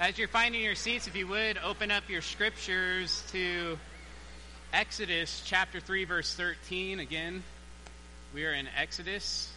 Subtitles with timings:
[0.00, 3.78] As you're finding your seats, if you would, open up your scriptures to
[4.72, 6.98] Exodus chapter 3, verse 13.
[6.98, 7.44] Again,
[8.34, 9.52] we are in Exodus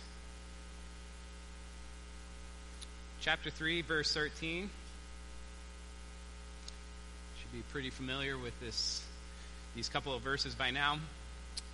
[3.19, 4.69] chapter 3, verse 13.
[7.41, 9.03] Should be pretty familiar with this,
[9.75, 10.99] these couple of verses by now.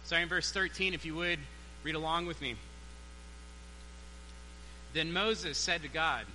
[0.05, 1.39] Starting in verse 13, if you would,
[1.83, 2.55] read along with me.
[4.93, 6.25] Then Moses said to God,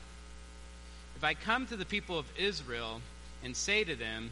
[1.19, 3.01] If I come to the people of Israel
[3.43, 4.31] and say to them,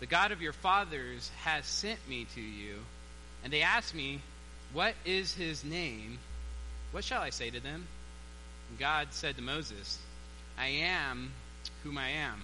[0.00, 2.74] The God of your fathers has sent me to you,
[3.44, 4.20] and they ask me,
[4.72, 6.18] What is his name?
[6.90, 7.86] What shall I say to them?
[8.70, 10.00] And God said to Moses,
[10.58, 11.30] I am
[11.84, 12.42] whom I am.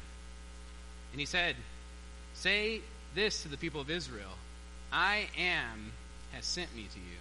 [1.10, 1.56] And he said,
[2.34, 2.82] Say
[3.16, 4.30] this to the people of Israel
[4.92, 5.90] I am
[6.30, 7.18] has sent me to you.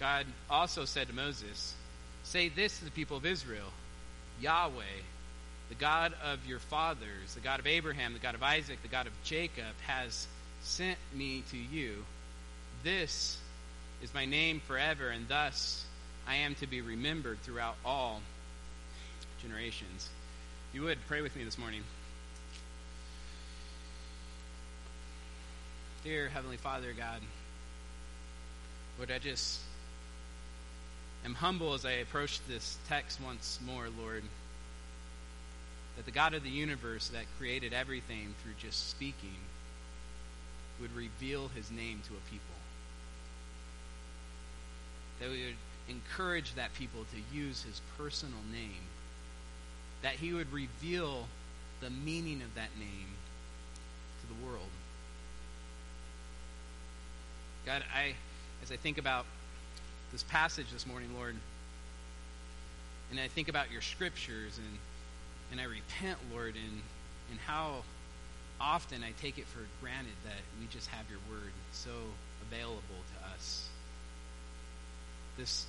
[0.00, 1.74] God also said to Moses,
[2.24, 3.70] Say this to the people of Israel
[4.40, 5.02] Yahweh,
[5.72, 9.06] the God of your fathers, the God of Abraham, the God of Isaac, the God
[9.06, 10.26] of Jacob, has
[10.60, 12.04] sent me to you.
[12.84, 13.38] This
[14.02, 15.86] is my name forever, and thus
[16.28, 18.20] I am to be remembered throughout all
[19.40, 20.10] generations.
[20.68, 21.84] If you would pray with me this morning.
[26.04, 27.22] Dear Heavenly Father, God,
[29.00, 29.58] would I just
[31.24, 34.22] am humble as I approach this text once more, Lord,
[35.96, 39.36] that the God of the universe that created everything through just speaking
[40.80, 42.56] would reveal his name to a people.
[45.20, 45.56] That we would
[45.88, 48.82] encourage that people to use his personal name.
[50.02, 51.26] That he would reveal
[51.80, 53.08] the meaning of that name
[54.20, 54.70] to the world.
[57.66, 58.14] God, I
[58.62, 59.26] as I think about
[60.12, 61.34] this passage this morning, Lord,
[63.10, 64.78] and I think about your scriptures and,
[65.52, 66.82] and I repent, Lord, in,
[67.30, 67.84] in how
[68.58, 71.90] often I take it for granted that we just have your word so
[72.50, 73.68] available to us.
[75.36, 75.66] This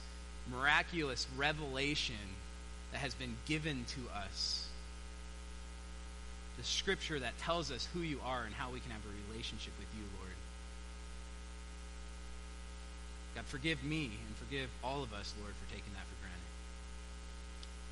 [0.49, 2.15] miraculous revelation
[2.91, 4.67] that has been given to us.
[6.57, 9.73] The scripture that tells us who you are and how we can have a relationship
[9.79, 10.31] with you, Lord.
[13.35, 16.12] God, forgive me and forgive all of us, Lord, for taking that for.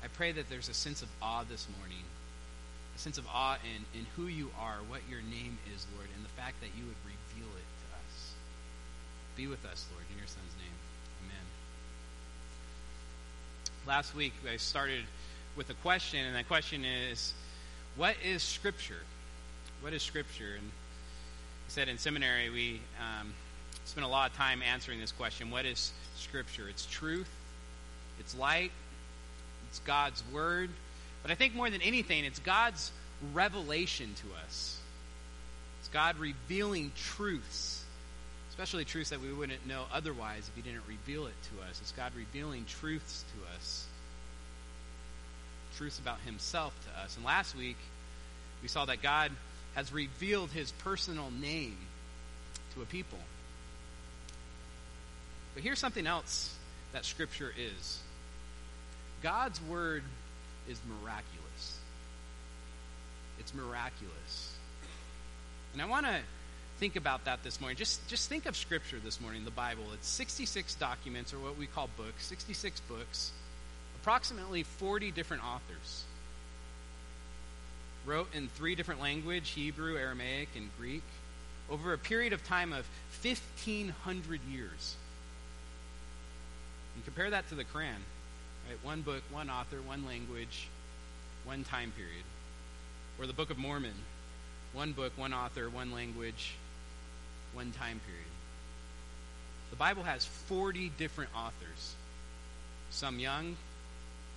[0.02, 2.04] I pray that there's a sense of awe this morning,
[2.94, 6.24] a sense of awe in, in who you are, what your name is, Lord, and
[6.24, 8.32] the fact that you would reveal it to us.
[9.36, 10.74] Be with us, Lord, in your Son's name.
[11.24, 11.46] Amen.
[13.86, 15.04] Last week, I started
[15.56, 17.32] with a question, and that question is
[17.96, 19.02] what is Scripture?
[19.80, 20.54] What is Scripture?
[20.58, 22.80] And I said in seminary, we.
[22.98, 23.32] Um,
[23.84, 26.68] spent a lot of time answering this question what is Scripture?
[26.68, 27.28] It's truth,
[28.18, 28.72] it's light,
[29.72, 30.68] it's God's Word.
[31.22, 32.92] But I think more than anything, it's God's
[33.32, 34.76] revelation to us.
[35.80, 37.82] It's God revealing truths,
[38.50, 41.80] especially truths that we wouldn't know otherwise if He didn't reveal it to us.
[41.80, 43.86] It's God revealing truths to us,
[45.78, 47.16] truths about Himself to us.
[47.16, 47.78] And last week,
[48.60, 49.32] we saw that God
[49.74, 51.78] has revealed His personal name
[52.74, 53.18] to a people.
[55.54, 56.54] But here's something else
[56.92, 58.00] that Scripture is
[59.22, 60.02] God's Word
[60.68, 61.78] is miraculous.
[63.38, 64.56] It's miraculous.
[65.72, 66.16] And I want to
[66.78, 67.76] think about that this morning.
[67.76, 69.84] Just, just think of Scripture this morning, the Bible.
[69.94, 73.30] It's 66 documents, or what we call books, 66 books,
[74.00, 76.04] approximately 40 different authors.
[78.04, 81.04] Wrote in three different languages Hebrew, Aramaic, and Greek
[81.70, 82.84] over a period of time of
[83.22, 84.96] 1,500 years.
[86.96, 88.02] And compare that to the Quran.
[88.68, 88.78] Right?
[88.82, 90.68] One book, one author, one language,
[91.44, 92.24] one time period.
[93.18, 93.94] Or the Book of Mormon.
[94.72, 96.54] One book, one author, one language,
[97.52, 98.24] one time period.
[99.70, 101.94] The Bible has 40 different authors.
[102.90, 103.56] Some young,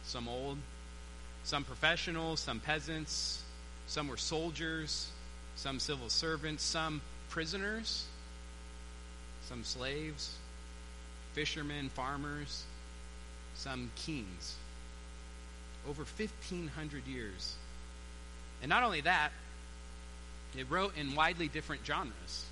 [0.03, 0.57] some old,
[1.43, 3.43] some professionals, some peasants,
[3.87, 5.09] some were soldiers,
[5.55, 8.05] some civil servants, some prisoners,
[9.47, 10.35] some slaves,
[11.33, 12.63] fishermen, farmers,
[13.65, 14.55] some kings.
[15.89, 17.55] Over 1,500 years.
[18.61, 19.31] And not only that,
[20.55, 22.45] it wrote in widely different genres.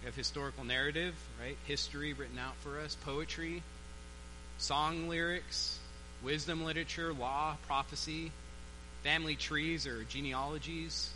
[0.00, 1.56] We have historical narrative, right?
[1.64, 3.62] History written out for us, poetry,
[4.58, 5.78] song lyrics,
[6.22, 8.30] wisdom literature, law, prophecy,
[9.02, 11.12] family trees or genealogies,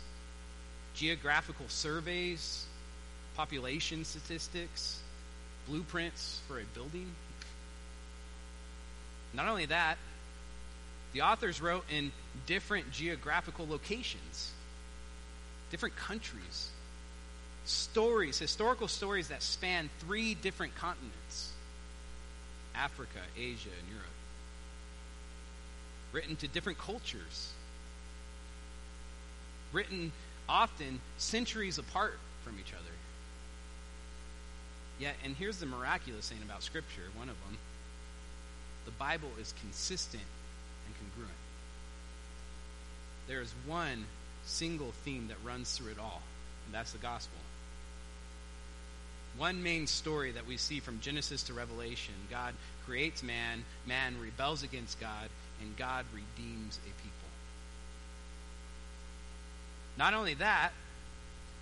[0.95, 2.65] geographical surveys,
[3.35, 4.99] population statistics,
[5.67, 7.11] blueprints for a building.
[9.33, 9.97] Not only that,
[11.13, 12.11] The authors wrote in
[12.45, 14.51] different geographical locations,
[15.69, 16.69] different countries,
[17.65, 21.51] stories, historical stories that span three different continents
[22.73, 24.07] Africa, Asia, and Europe.
[26.13, 27.51] Written to different cultures.
[29.73, 30.13] Written
[30.47, 32.95] often centuries apart from each other.
[34.99, 37.57] Yet, and here's the miraculous thing about Scripture one of them
[38.85, 40.23] the Bible is consistent
[40.85, 41.37] and congruent.
[43.27, 44.05] There is one
[44.45, 46.21] single theme that runs through it all,
[46.65, 47.37] and that's the gospel.
[49.37, 52.53] One main story that we see from Genesis to Revelation God
[52.85, 55.29] creates man, man rebels against God,
[55.61, 57.11] and God redeems a people.
[59.97, 60.71] Not only that,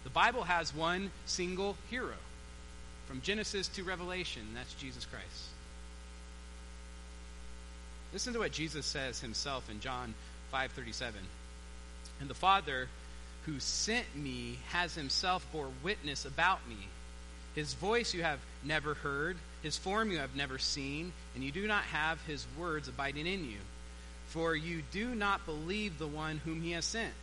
[0.04, 2.16] the Bible has one single hero
[3.08, 5.50] from Genesis to Revelation, that's Jesus Christ.
[8.12, 10.16] Listen to what Jesus says himself in John
[10.52, 11.14] 5:37.
[12.20, 12.90] And the Father
[13.46, 16.88] who sent me has himself bore witness about me.
[17.56, 21.68] His voice you have never heard, his form you have never seen, and you do
[21.68, 23.60] not have his words abiding in you.
[24.30, 27.14] For you do not believe the one whom he has sent.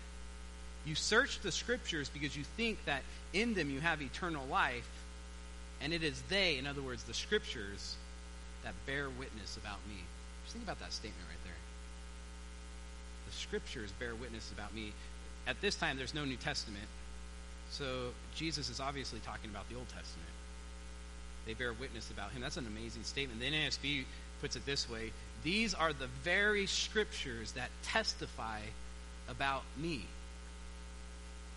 [0.85, 3.03] You search the scriptures because you think that
[3.33, 4.89] in them you have eternal life,
[5.81, 7.97] and it is they, in other words, the scriptures,
[8.63, 10.03] that bear witness about me.
[10.47, 11.59] Just think about that statement right there.
[13.29, 14.93] The scriptures bear witness about me.
[15.49, 16.87] At this time, there's no New Testament,
[17.71, 20.31] so Jesus is obviously talking about the Old Testament.
[21.47, 22.43] They bear witness about him.
[22.43, 23.41] That's an amazing statement.
[23.41, 24.05] The NASB
[24.41, 25.11] puts it this way
[25.43, 28.61] These are the very scriptures that testify
[29.29, 30.05] about me.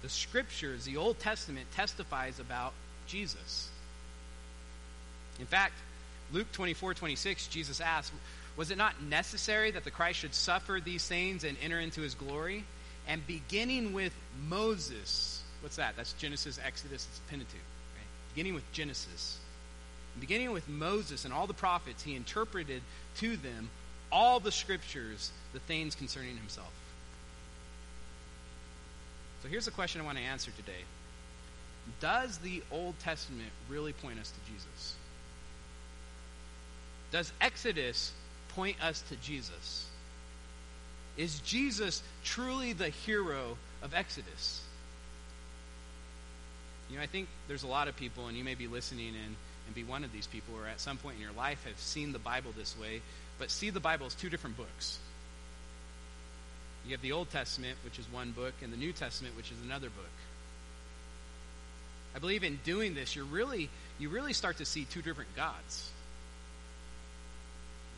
[0.02, 2.74] The scriptures, the Old Testament, testifies about
[3.06, 3.70] Jesus.
[5.40, 5.74] In fact,
[6.32, 8.14] Luke 24 26, Jesus asked,
[8.60, 12.14] Was it not necessary that the Christ should suffer these things and enter into his
[12.14, 12.66] glory?
[13.08, 14.12] And beginning with
[14.50, 15.96] Moses, what's that?
[15.96, 17.54] That's Genesis, Exodus, it's Pentateuch.
[17.54, 18.06] Right?
[18.36, 19.38] Beginning with Genesis.
[20.20, 22.82] Beginning with Moses and all the prophets, he interpreted
[23.20, 23.70] to them
[24.12, 26.74] all the scriptures, the things concerning himself.
[29.42, 30.84] So here's a question I want to answer today
[32.02, 34.96] Does the Old Testament really point us to Jesus?
[37.12, 38.12] Does Exodus
[38.60, 39.88] point us to Jesus?
[41.16, 44.62] Is Jesus truly the hero of Exodus?
[46.90, 49.36] You know, I think there's a lot of people, and you may be listening and,
[49.66, 52.12] and be one of these people, or at some point in your life have seen
[52.12, 53.02] the Bible this way,
[53.38, 55.00] but see the Bible as two different books.
[56.86, 59.58] You have the Old Testament, which is one book, and the New Testament, which is
[59.64, 60.06] another book.
[62.14, 63.70] I believe in doing this, you're really,
[64.00, 65.92] you really start to see two different gods.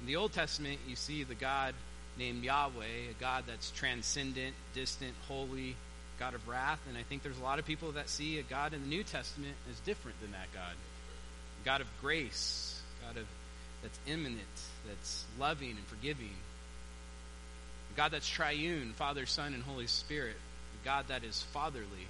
[0.02, 1.76] In the Old Testament, you see the God
[2.18, 5.76] named Yahweh, a God that's transcendent, distant, holy,
[6.20, 6.80] God of wrath.
[6.90, 9.04] And I think there's a lot of people that see a God in the New
[9.04, 10.74] Testament as different than that God.
[11.62, 13.28] A God of grace, God of
[13.84, 14.42] that's immanent,
[14.88, 16.36] that's loving and forgiving.
[17.94, 20.36] A God that's triune, Father, Son, and Holy Spirit.
[20.82, 22.08] A God that is fatherly.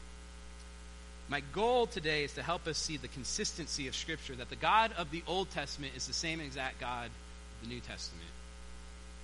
[1.30, 4.92] My goal today is to help us see the consistency of Scripture, that the God
[4.98, 7.10] of the Old Testament is the same exact God
[7.62, 8.30] the New Testament.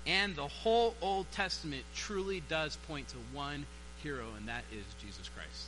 [0.06, 3.66] And the whole Old Testament truly does point to one
[4.02, 5.68] hero, and that is Jesus Christ.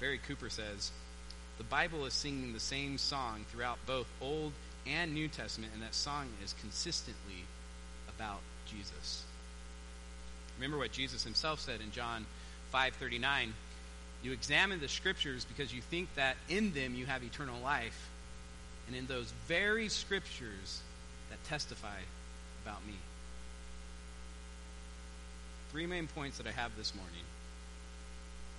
[0.00, 0.90] Barry Cooper says
[1.56, 4.52] the Bible is singing the same song throughout both Old
[4.86, 7.44] and New Testament, and that song is consistently
[8.16, 9.24] about Jesus.
[10.56, 12.26] Remember what Jesus himself said in John
[12.72, 13.54] 5:39,
[14.22, 18.08] you examine the scriptures because you think that in them you have eternal life,
[18.88, 20.80] and in those very scriptures
[21.30, 22.00] that testify
[22.64, 22.94] about me.
[25.70, 27.24] Three main points that I have this morning.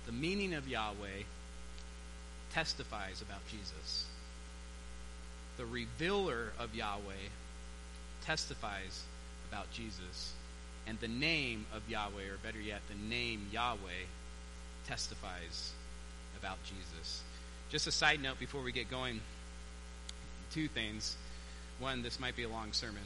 [0.06, 1.24] The meaning of Yahweh
[2.52, 4.06] testifies about Jesus.
[5.56, 7.28] The revealer of Yahweh
[8.24, 9.02] testifies
[9.50, 10.32] about Jesus.
[10.86, 14.06] And the name of Yahweh, or better yet, the name Yahweh,
[14.86, 15.72] testifies
[16.38, 17.22] about Jesus.
[17.68, 19.20] Just a side note before we get going
[20.52, 21.16] two things.
[21.78, 23.02] One, this might be a long sermon.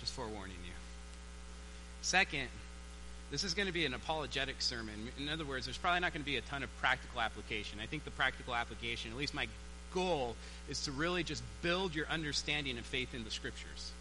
[0.00, 0.72] Just forewarning you.
[2.02, 2.48] Second,
[3.30, 4.94] this is going to be an apologetic sermon.
[5.18, 7.78] In other words, there's probably not going to be a ton of practical application.
[7.80, 9.46] I think the practical application, at least my
[9.94, 10.36] goal,
[10.68, 13.92] is to really just build your understanding of faith in the scriptures.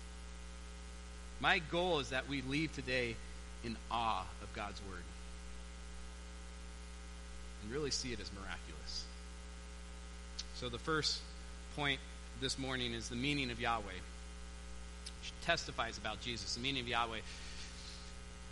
[1.40, 3.16] My goal is that we leave today
[3.64, 5.04] in awe of God's Word
[7.64, 9.06] and really see it as miraculous.
[10.56, 11.20] So, the first
[11.76, 12.00] point
[12.42, 13.84] this morning is the meaning of Yahweh.
[15.46, 17.20] testifies about Jesus, the meaning of Yahweh.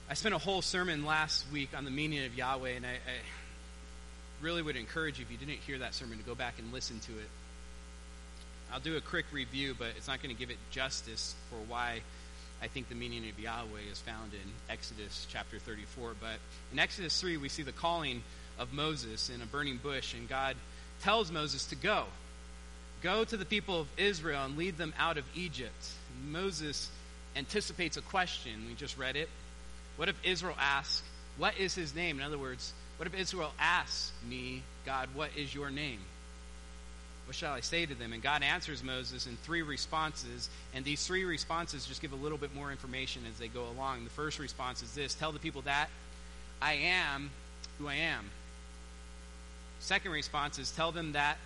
[0.09, 3.19] I spent a whole sermon last week on the meaning of Yahweh, and I, I
[4.41, 6.99] really would encourage you, if you didn't hear that sermon, to go back and listen
[7.01, 7.29] to it.
[8.71, 12.01] I'll do a quick review, but it's not going to give it justice for why
[12.61, 16.13] I think the meaning of Yahweh is found in Exodus chapter 34.
[16.19, 16.37] But
[16.71, 18.23] in Exodus 3, we see the calling
[18.57, 20.55] of Moses in a burning bush, and God
[21.01, 22.05] tells Moses to go.
[23.01, 25.89] Go to the people of Israel and lead them out of Egypt.
[26.27, 26.89] Moses
[27.35, 28.65] anticipates a question.
[28.67, 29.29] We just read it.
[29.95, 31.03] What if Israel asks,
[31.37, 32.19] What is his name?
[32.19, 35.99] In other words, what if Israel asks me, God, what is your name?
[37.25, 38.11] What shall I say to them?
[38.11, 42.37] And God answers Moses in three responses, and these three responses just give a little
[42.37, 44.03] bit more information as they go along.
[44.03, 45.87] The first response is this Tell the people that
[46.61, 47.29] I am
[47.77, 48.29] who I am.
[49.79, 51.37] Second response is Tell them that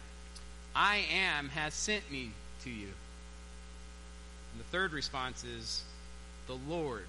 [0.76, 2.32] I am has sent me
[2.64, 2.88] to you.
[4.52, 5.84] And the third response is
[6.48, 7.06] the Lord,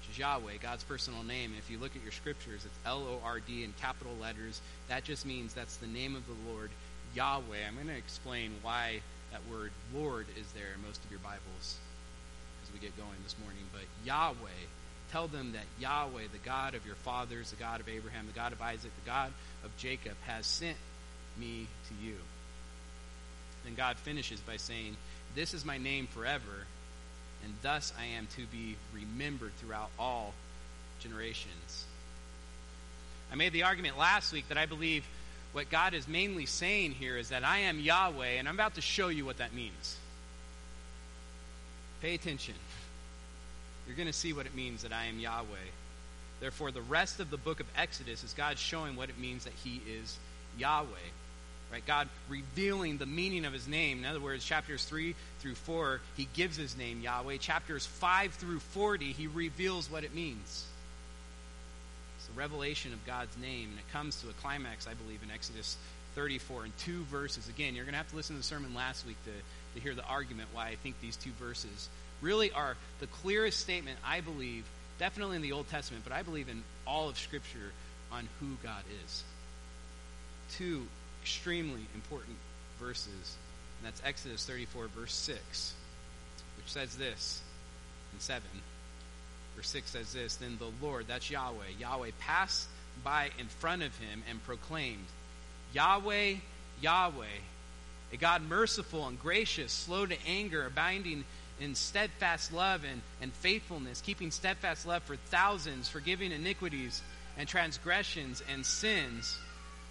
[0.00, 1.52] which is Yahweh, God's personal name.
[1.58, 4.60] If you look at your scriptures, it's L O R D in capital letters.
[4.88, 6.70] That just means that's the name of the Lord.
[7.14, 7.66] Yahweh.
[7.66, 9.00] I'm going to explain why
[9.32, 11.78] that word Lord is there in most of your Bibles
[12.62, 13.62] as we get going this morning.
[13.72, 14.68] But Yahweh,
[15.10, 18.52] tell them that Yahweh, the God of your fathers, the God of Abraham, the God
[18.52, 19.32] of Isaac, the God
[19.64, 20.76] of Jacob, has sent
[21.38, 22.16] me to you.
[23.64, 24.96] Then God finishes by saying,
[25.34, 26.66] This is my name forever,
[27.44, 30.34] and thus I am to be remembered throughout all
[31.00, 31.84] generations.
[33.32, 35.04] I made the argument last week that I believe
[35.52, 38.80] what God is mainly saying here is that I am Yahweh, and I'm about to
[38.80, 39.96] show you what that means.
[42.00, 42.54] Pay attention.
[43.86, 45.70] You're going to see what it means that I am Yahweh.
[46.40, 49.52] Therefore, the rest of the book of Exodus is God showing what it means that
[49.64, 50.16] He is
[50.58, 50.86] Yahweh.
[51.72, 51.86] Right?
[51.86, 53.98] God revealing the meaning of His name.
[54.00, 57.36] In other words, chapters 3 through 4, He gives His name Yahweh.
[57.36, 60.66] Chapters 5 through 40, He reveals what it means
[62.16, 65.30] It's the revelation of God's name, and it comes to a climax, I believe, in
[65.30, 65.76] Exodus
[66.14, 67.48] 34 in two verses.
[67.48, 69.30] Again, you're going to have to listen to the sermon last week to,
[69.74, 71.88] to hear the argument why I think these two verses
[72.20, 74.64] really are the clearest statement, I believe,
[74.98, 77.72] definitely in the Old Testament, but I believe in all of Scripture
[78.12, 79.24] on who God is.
[80.52, 80.86] Two
[81.22, 82.36] extremely important
[82.78, 83.36] verses,
[83.78, 85.74] and that's Exodus 34, verse 6,
[86.56, 87.42] which says this
[88.12, 88.42] in 7.
[89.56, 92.68] Verse 6 says this Then the Lord, that's Yahweh, Yahweh passed
[93.04, 95.04] by in front of him and proclaimed,
[95.74, 96.34] Yahweh,
[96.80, 97.26] Yahweh,
[98.12, 101.24] a God merciful and gracious, slow to anger, abounding
[101.60, 107.02] in steadfast love and, and faithfulness, keeping steadfast love for thousands, forgiving iniquities
[107.36, 109.38] and transgressions and sins,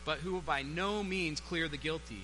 [0.06, 2.24] but who will by no means clear the guilty,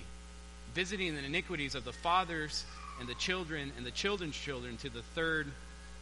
[0.74, 2.64] visiting the iniquities of the fathers
[3.00, 5.46] and the children and the children's children to the third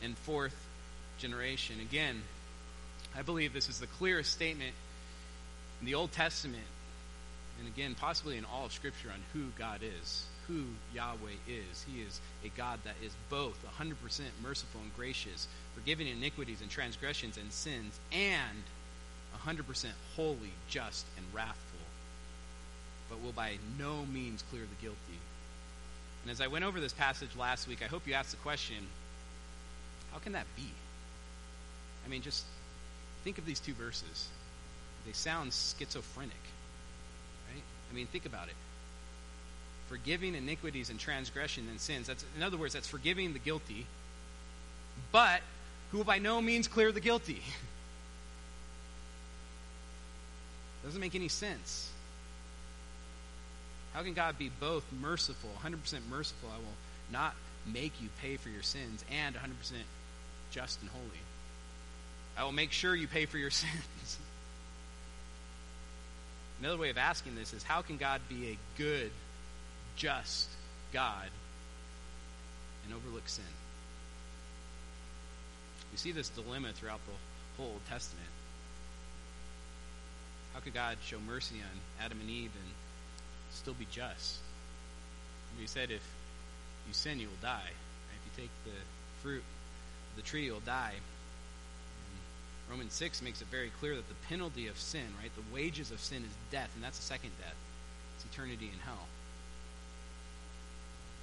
[0.03, 0.55] and fourth
[1.19, 1.77] generation.
[1.81, 2.23] Again,
[3.17, 4.75] I believe this is the clearest statement
[5.81, 6.65] in the Old Testament,
[7.59, 10.65] and again, possibly in all of Scripture, on who God is, who
[10.95, 11.85] Yahweh is.
[11.91, 13.95] He is a God that is both 100%
[14.43, 18.63] merciful and gracious, forgiving iniquities and transgressions and sins, and
[19.47, 21.64] 100% holy, just, and wrathful,
[23.15, 24.99] but will by no means clear the guilty.
[26.23, 28.77] And as I went over this passage last week, I hope you asked the question
[30.13, 30.67] how can that be?
[32.05, 32.45] I mean, just
[33.25, 34.29] think of these two verses.
[35.07, 36.33] They sound schizophrenic,
[37.53, 37.63] right?
[37.91, 38.55] I mean, think about it.
[39.89, 42.07] Forgiving iniquities and transgression and sins.
[42.07, 43.87] That's, in other words, that's forgiving the guilty,
[45.13, 45.41] but
[45.91, 47.43] who will by no means clear the guilty.
[50.85, 51.91] Doesn't make any sense.
[53.95, 55.77] How can God be both merciful, 100%
[56.11, 56.51] merciful?
[56.53, 56.77] I will
[57.13, 57.35] not
[57.73, 59.41] make you pay for your sins, and 100%
[60.51, 61.21] just and holy.
[62.37, 64.19] I will make sure you pay for your sins.
[66.61, 69.11] Another way of asking this is how can God be a good,
[69.97, 70.49] just
[70.93, 71.29] God
[72.85, 73.45] and overlook sin?
[75.93, 78.27] We see this dilemma throughout the whole Old Testament.
[80.53, 82.74] How could God show mercy on Adam and Eve and
[83.55, 84.39] still be just?
[85.59, 86.03] He said, if
[86.87, 87.71] you sin, you will die.
[87.71, 88.79] If you take the
[89.23, 90.95] fruit of the tree, you'll die.
[92.71, 96.01] Romans 6 makes it very clear that the penalty of sin, right, the wages of
[96.01, 97.55] sin is death, and that's a second death.
[98.17, 99.07] It's eternity in hell.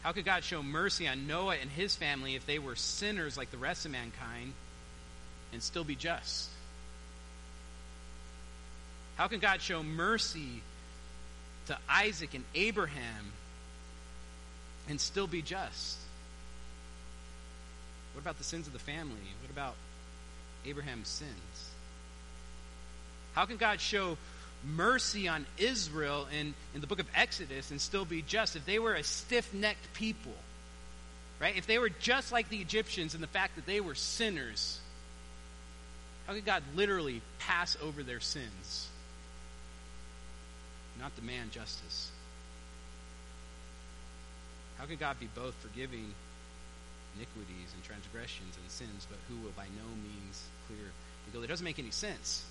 [0.03, 3.51] How could God show mercy on Noah and his family if they were sinners like
[3.51, 4.53] the rest of mankind
[5.53, 6.49] and still be just?
[9.15, 10.63] How can God show mercy
[11.67, 13.31] to Isaac and Abraham
[14.89, 15.97] and still be just?
[18.13, 19.15] What about the sins of the family?
[19.41, 19.75] What about
[20.65, 21.69] Abraham's sins?
[23.33, 24.17] How can God show
[24.63, 28.79] mercy on Israel in, in the book of Exodus and still be just if they
[28.79, 30.33] were a stiff necked people?
[31.39, 31.57] Right?
[31.57, 34.79] If they were just like the Egyptians in the fact that they were sinners,
[36.27, 38.89] how could God literally pass over their sins?
[41.01, 42.11] Not demand justice.
[44.77, 46.13] How can God be both forgiving
[47.17, 50.91] iniquities and transgressions and sins, but who will by no means clear
[51.25, 51.43] the guilt?
[51.43, 52.45] It doesn't make any sense.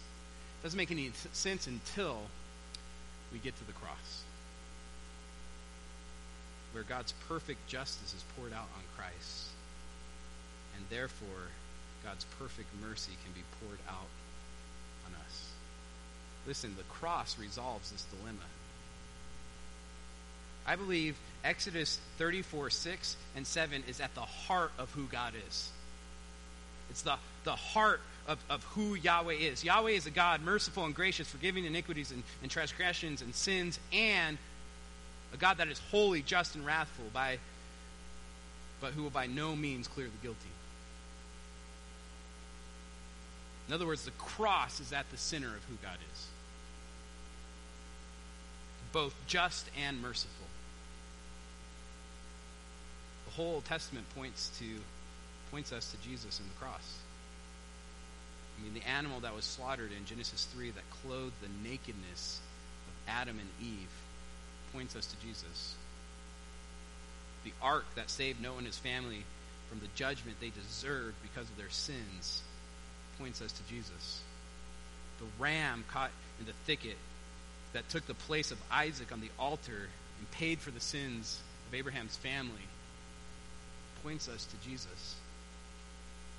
[0.60, 2.18] It doesn't make any sense until
[3.32, 4.22] we get to the cross,
[6.72, 9.48] where God's perfect justice is poured out on Christ,
[10.76, 11.48] and therefore
[12.04, 14.10] God's perfect mercy can be poured out.
[16.50, 18.40] Listen, the cross resolves this dilemma.
[20.66, 25.70] I believe Exodus 34, 6 and 7 is at the heart of who God is.
[26.90, 27.14] It's the,
[27.44, 29.62] the heart of, of who Yahweh is.
[29.62, 34.36] Yahweh is a God merciful and gracious, forgiving iniquities and, and transgressions and sins, and
[35.32, 37.38] a God that is holy, just, and wrathful, by,
[38.80, 40.50] but who will by no means clear the guilty.
[43.68, 46.26] In other words, the cross is at the center of who God is
[48.92, 50.46] both just and merciful.
[53.26, 54.64] The whole Old Testament points to
[55.50, 56.98] points us to Jesus and the cross.
[58.58, 62.40] I mean, the animal that was slaughtered in Genesis 3 that clothed the nakedness
[62.86, 63.88] of Adam and Eve
[64.72, 65.74] points us to Jesus.
[67.44, 69.24] The ark that saved Noah and his family
[69.68, 72.42] from the judgment they deserved because of their sins
[73.18, 74.20] points us to Jesus.
[75.18, 76.96] The ram caught in the thicket
[77.72, 81.74] that took the place of Isaac on the altar and paid for the sins of
[81.74, 82.66] Abraham's family
[84.02, 85.16] points us to Jesus.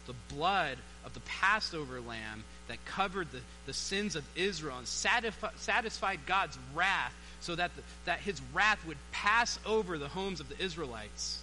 [0.08, 5.58] The blood of the Passover lamb that covered the, the sins of Israel and satisfi-
[5.58, 10.50] satisfied God's wrath so that, the, that his wrath would pass over the homes of
[10.50, 11.40] the Israelites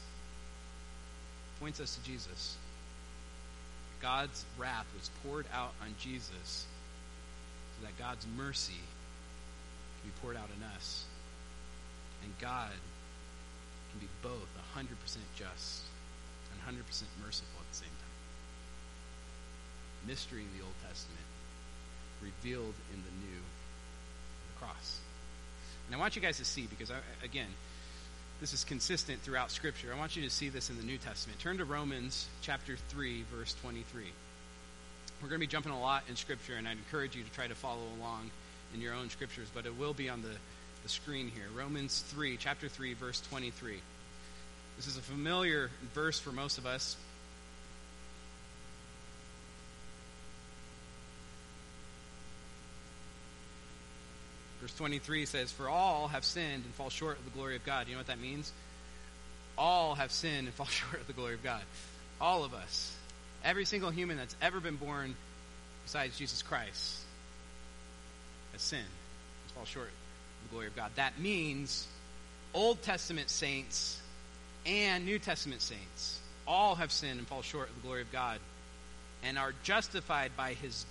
[1.60, 2.56] points us to Jesus.
[4.00, 6.66] God's wrath was poured out on Jesus
[7.80, 8.80] so that God's mercy
[10.04, 11.04] be poured out in us.
[12.22, 12.72] And God
[13.90, 14.86] can be both 100%
[15.36, 15.82] just
[16.52, 16.82] and 100%
[17.24, 18.16] merciful at the same time.
[20.06, 21.26] Mystery in the Old Testament,
[22.22, 23.40] revealed in the New,
[24.52, 24.98] the cross.
[25.86, 27.48] And I want you guys to see, because, I, again,
[28.40, 29.88] this is consistent throughout Scripture.
[29.94, 31.40] I want you to see this in the New Testament.
[31.40, 34.04] Turn to Romans chapter 3, verse 23.
[35.20, 37.48] We're going to be jumping a lot in Scripture, and I'd encourage you to try
[37.48, 38.30] to follow along
[38.74, 40.28] in your own Scriptures, but it will be on the,
[40.82, 41.44] the screen here.
[41.54, 43.78] Romans 3, chapter 3, verse 23.
[44.76, 46.96] This is a familiar verse for most of us.
[54.60, 57.86] Verse 23 says, For all have sinned and fall short of the glory of God.
[57.86, 58.52] You know what that means?
[59.56, 61.62] All have sinned and fall short of the glory of God.
[62.20, 62.94] All of us.
[63.44, 65.14] Every single human that's ever been born
[65.84, 67.04] besides Jesus Christ
[68.58, 70.90] has sinned and fall short of the glory of God.
[70.96, 71.86] That means
[72.52, 74.00] Old Testament saints
[74.66, 78.40] and New Testament saints all have sinned and fall short of the glory of God
[79.22, 80.84] and are justified by his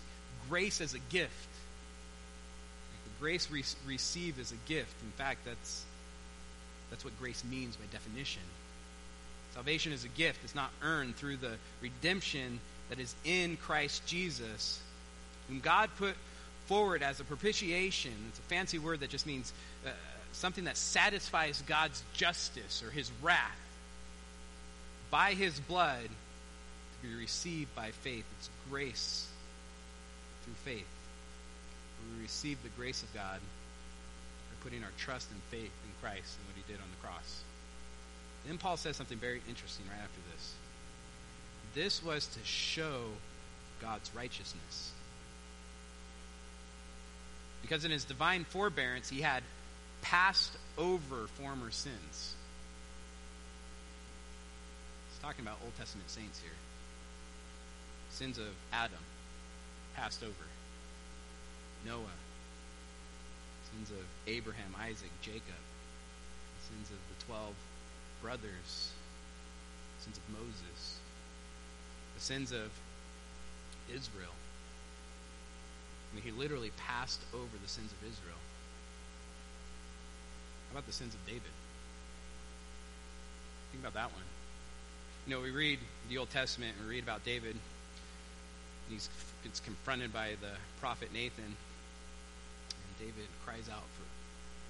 [0.49, 1.47] grace as a gift
[3.19, 4.93] grace re- received as a gift.
[5.03, 5.85] In fact, that's
[6.89, 8.41] that's what grace means by definition.
[9.53, 10.39] Salvation is a gift.
[10.43, 14.79] It's not earned through the redemption that is in Christ Jesus,
[15.47, 16.15] whom God put
[16.67, 18.13] forward as a propitiation.
[18.29, 19.51] It's a fancy word that just means
[19.85, 19.89] uh,
[20.33, 23.59] something that satisfies God's justice or his wrath
[25.09, 28.25] by his blood to be received by faith.
[28.39, 29.27] It's grace
[30.43, 30.87] through faith
[32.15, 36.47] we receive the grace of God by putting our trust and faith in Christ and
[36.47, 37.41] what he did on the cross.
[38.45, 40.53] Then Paul says something very interesting right after this.
[41.73, 43.03] This was to show
[43.81, 44.91] God's righteousness.
[47.61, 49.43] Because in his divine forbearance, he had
[50.01, 52.35] passed over former sins.
[55.09, 56.51] He's talking about Old Testament saints here.
[58.11, 58.99] Sins of Adam
[59.95, 60.33] passed over.
[61.85, 62.17] Noah,
[63.71, 65.61] sins of Abraham, Isaac, Jacob,
[66.69, 67.53] sins of the 12
[68.21, 68.91] brothers,
[69.99, 70.99] sins of Moses,
[72.15, 72.71] the sins of
[73.93, 74.33] Israel.
[76.11, 78.39] I mean, he literally passed over the sins of Israel.
[80.69, 81.41] How about the sins of David?
[83.71, 84.23] Think about that one.
[85.25, 87.55] You know, we read the Old Testament and we read about David.
[88.89, 89.09] He's
[89.43, 91.45] gets confronted by the prophet Nathan.
[91.45, 94.03] And David cries out for,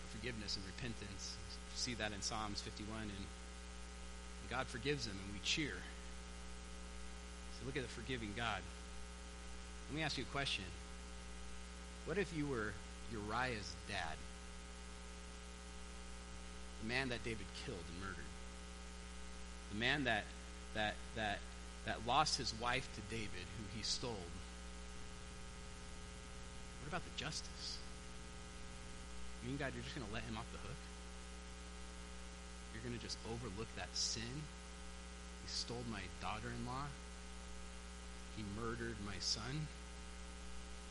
[0.01, 1.37] for forgiveness and repentance.
[1.49, 3.01] You see that in Psalms 51.
[3.01, 5.73] And, and God forgives him, and we cheer.
[7.59, 8.61] So look at the forgiving God.
[9.89, 10.65] Let me ask you a question.
[12.07, 12.71] What if you were
[13.11, 14.15] Uriah's dad?
[16.81, 18.31] The man that David killed and murdered.
[19.73, 20.23] The man that
[20.73, 21.39] that that
[21.85, 23.27] that lost his wife to David,
[23.59, 24.23] who he stole.
[26.79, 27.77] What about the justice?
[29.43, 30.81] You mean God, you're just going to let him off the hook?
[32.73, 34.41] You're going to just overlook that sin?
[35.43, 36.87] He stole my daughter-in-law.
[38.37, 39.67] He murdered my son.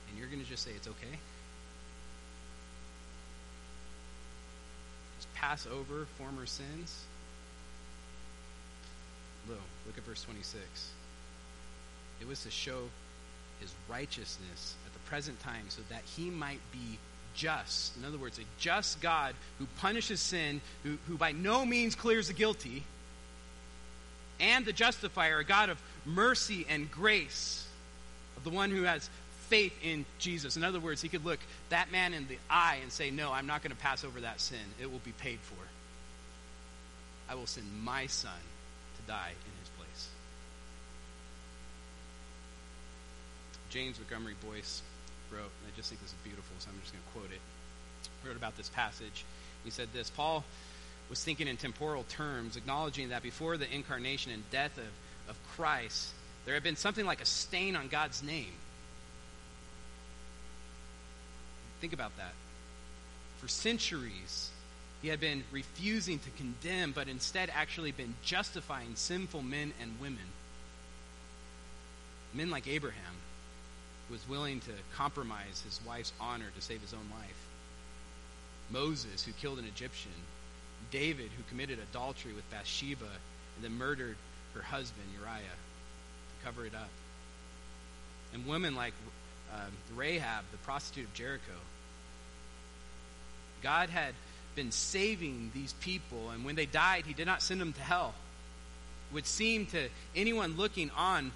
[0.08, 1.18] And you're going to just say it's okay?
[5.16, 7.04] Just pass over former sins?
[9.48, 10.62] Look, look at verse 26.
[12.20, 12.82] It was to show
[13.60, 16.98] his righteousness at the present time so that he might be
[17.34, 17.96] just.
[17.96, 22.28] In other words, a just God who punishes sin, who, who by no means clears
[22.28, 22.82] the guilty,
[24.40, 27.66] and the justifier, a God of mercy and grace,
[28.36, 29.08] of the one who has
[29.48, 30.56] faith in Jesus.
[30.56, 33.46] In other words, he could look that man in the eye and say, No, I'm
[33.46, 34.58] not going to pass over that sin.
[34.80, 35.56] It will be paid for.
[37.28, 38.30] I will send my son
[38.96, 40.08] to die in his place.
[43.70, 44.82] James Montgomery Boice
[45.32, 47.40] wrote, and I just think this is beautiful, so I'm just going to quote it.
[48.26, 49.24] Wrote about this passage.
[49.64, 50.44] He said this Paul
[51.10, 56.10] was thinking in temporal terms, acknowledging that before the incarnation and death of, of Christ,
[56.44, 58.52] there had been something like a stain on God's name.
[61.80, 62.32] Think about that.
[63.40, 64.50] For centuries,
[65.02, 70.18] he had been refusing to condemn, but instead actually been justifying sinful men and women.
[72.34, 73.14] Men like Abraham,
[74.08, 77.46] who was willing to compromise his wife's honor to save his own life.
[78.70, 80.12] Moses, who killed an Egyptian.
[80.90, 84.16] David, who committed adultery with Bathsheba and then murdered
[84.54, 86.90] her husband, Uriah, to cover it up.
[88.32, 88.92] And women like
[89.52, 91.52] um, Rahab, the prostitute of Jericho.
[93.62, 94.14] God had
[94.54, 98.14] been saving these people, and when they died, He did not send them to hell.
[99.10, 101.32] It would seem to anyone looking on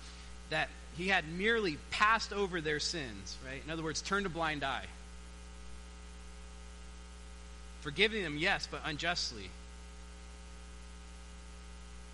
[0.51, 3.63] that He had merely passed over their sins, right?
[3.65, 4.87] In other words, turned a blind eye.
[7.81, 9.49] Forgiving them, yes, but unjustly.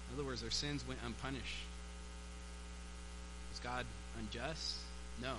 [0.09, 1.64] In other words, their sins went unpunished.
[3.50, 3.85] Was God
[4.18, 4.76] unjust?
[5.20, 5.35] No.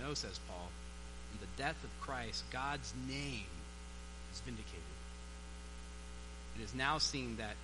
[0.00, 0.68] No, says Paul.
[1.32, 3.46] In the death of Christ, God's name
[4.32, 4.82] is vindicated.
[6.58, 7.54] It is now seen that,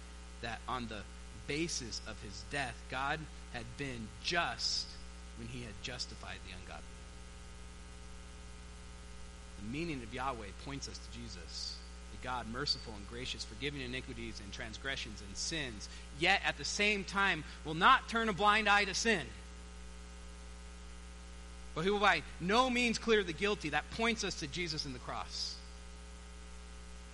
[0.43, 1.01] that on the
[1.47, 3.21] basis of his death, God
[3.53, 4.87] had been just
[5.39, 6.85] when he had justified the ungodly.
[9.59, 11.77] The meaning of Yahweh points us to Jesus,
[12.21, 17.05] a God merciful and gracious, forgiving iniquities and transgressions and sins, yet at the same
[17.05, 19.23] time will not turn a blind eye to sin.
[21.75, 23.71] But who will by no means clear the guilty.
[23.71, 25.57] That points us to Jesus in the cross.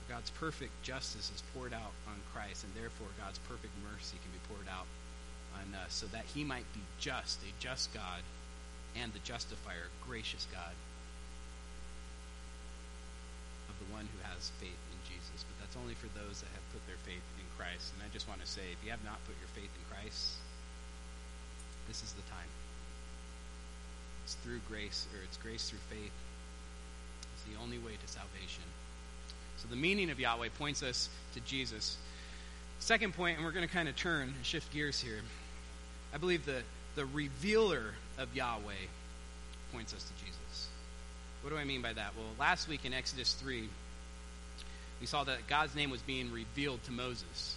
[0.08, 4.42] God's perfect justice is poured out on Christ, and therefore God's perfect mercy can be
[4.50, 4.86] poured out
[5.54, 8.20] on us, so that he might be just, a just God,
[8.98, 10.74] and the justifier, gracious God
[13.70, 15.46] of the one who has faith in Jesus.
[15.46, 17.94] But that's only for those that have put their faith in Christ.
[17.94, 20.42] And I just want to say, if you have not put your faith in Christ,
[21.86, 22.50] this is the time.
[24.30, 26.12] It's through grace, or it's grace through faith.
[27.34, 28.62] It's the only way to salvation.
[29.56, 31.96] So the meaning of Yahweh points us to Jesus.
[32.78, 35.18] Second point, and we're going to kind of turn and shift gears here.
[36.14, 36.62] I believe the,
[36.94, 38.86] the revealer of Yahweh
[39.72, 40.68] points us to Jesus.
[41.42, 42.12] What do I mean by that?
[42.16, 43.68] Well, last week in Exodus 3,
[45.00, 47.56] we saw that God's name was being revealed to Moses.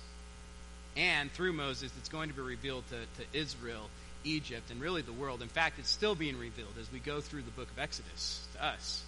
[0.97, 3.91] And through Moses, it's going to be revealed to, to Israel,
[4.23, 5.41] Egypt, and really the world.
[5.41, 8.63] In fact, it's still being revealed as we go through the book of Exodus to
[8.63, 9.03] us.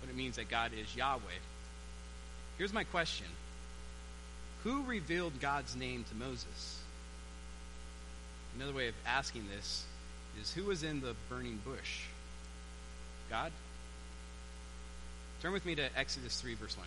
[0.00, 1.20] What it means that God is Yahweh.
[2.58, 3.26] Here's my question
[4.64, 6.78] Who revealed God's name to Moses?
[8.56, 9.84] Another way of asking this
[10.40, 12.02] is who was in the burning bush?
[13.28, 13.52] God?
[15.40, 16.86] Turn with me to Exodus 3, verse 1.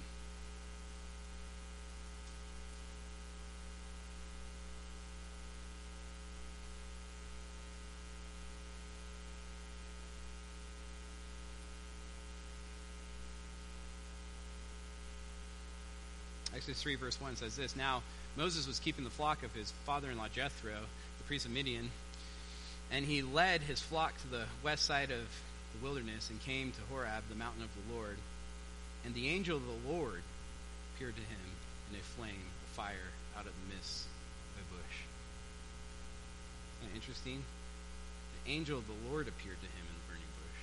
[16.63, 18.03] Exodus 3, verse 1 says this Now
[18.37, 20.71] Moses was keeping the flock of his father in law Jethro,
[21.17, 21.91] the priest of Midian,
[22.89, 25.27] and he led his flock to the west side of
[25.73, 28.15] the wilderness and came to Horeb, the mountain of the Lord.
[29.03, 30.21] And the angel of the Lord
[30.95, 31.51] appeared to him
[31.91, 34.05] in a flame of fire out of the midst
[34.55, 34.97] of a bush.
[36.79, 37.43] Isn't that interesting?
[38.45, 40.61] The angel of the Lord appeared to him in the burning bush.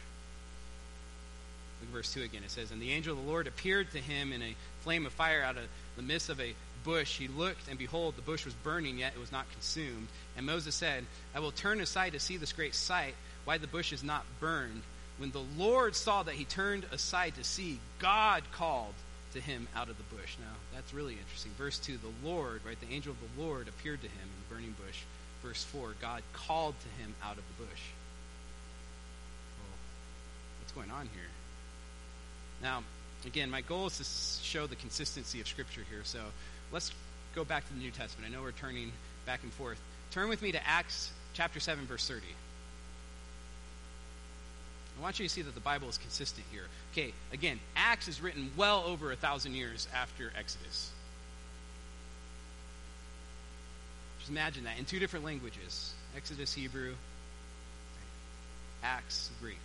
[1.81, 2.43] Look verse 2 again.
[2.45, 5.12] It says, And the angel of the Lord appeared to him in a flame of
[5.12, 5.64] fire out of
[5.97, 7.19] the midst of a bush.
[7.19, 10.09] He looked, and behold, the bush was burning, yet it was not consumed.
[10.37, 13.14] And Moses said, I will turn aside to see this great sight,
[13.45, 14.83] why the bush is not burned.
[15.19, 18.95] When the Lord saw that he turned aside to see, God called
[19.35, 20.37] to him out of the bush.
[20.40, 21.53] Now, that's really interesting.
[21.57, 24.55] Verse 2, the Lord, right, the angel of the Lord appeared to him in the
[24.55, 25.03] burning bush.
[25.43, 27.83] Verse 4, God called to him out of the bush.
[29.59, 29.79] Well,
[30.61, 31.30] what's going on here?
[32.62, 32.83] Now,
[33.25, 36.03] again, my goal is to show the consistency of Scripture here.
[36.05, 36.20] So
[36.73, 36.92] let's
[37.35, 38.31] go back to the New Testament.
[38.31, 38.92] I know we're turning
[39.27, 39.81] back and forth.
[40.11, 42.23] Turn with me to Acts chapter 7, verse 30.
[44.99, 46.64] I want you to see that the Bible is consistent here.
[46.92, 50.90] Okay, again, Acts is written well over a thousand years after Exodus.
[54.18, 56.94] Just imagine that in two different languages Exodus, Hebrew,
[58.83, 59.59] Acts, Greek.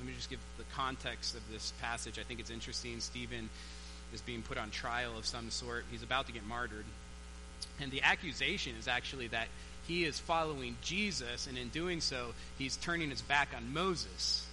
[0.00, 2.18] Let me just give the context of this passage.
[2.18, 3.00] I think it's interesting.
[3.00, 3.50] Stephen
[4.14, 6.86] is being put on trial of some sort, he's about to get martyred.
[7.80, 9.48] And the accusation is actually that
[9.86, 14.46] he is following Jesus, and in doing so, he's turning his back on Moses.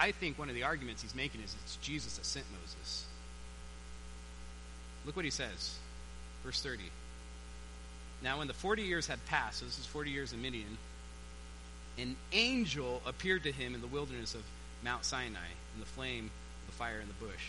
[0.00, 3.04] I think one of the arguments he's making is it's Jesus that sent Moses.
[5.04, 5.76] Look what he says,
[6.42, 6.84] verse 30.
[8.22, 10.78] Now, when the 40 years had passed, so this is 40 years in Midian,
[11.98, 14.42] an angel appeared to him in the wilderness of
[14.84, 17.46] Mount Sinai, in the flame of the fire in the bush.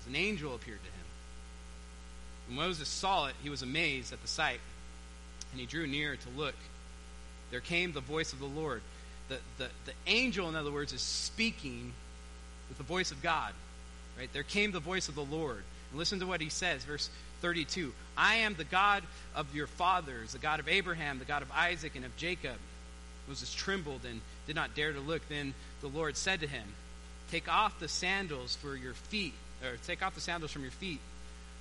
[0.00, 1.06] As an angel appeared to him.
[2.48, 4.60] When Moses saw it, he was amazed at the sight,
[5.50, 6.54] and he drew near to look.
[7.50, 8.82] There came the voice of the Lord.
[9.28, 11.92] The, the, the angel, in other words, is speaking
[12.68, 13.52] with the voice of God.
[14.18, 14.32] Right?
[14.32, 15.62] There came the voice of the Lord.
[15.90, 17.10] And listen to what he says, verse
[17.42, 17.92] 32.
[18.16, 19.02] I am the God
[19.34, 22.56] of your fathers, the God of Abraham, the God of Isaac, and of Jacob.
[23.28, 25.28] Moses trembled and did not dare to look.
[25.28, 26.64] Then the Lord said to him,
[27.30, 29.34] Take off the sandals for your feet,
[29.64, 31.00] or take off the sandals from your feet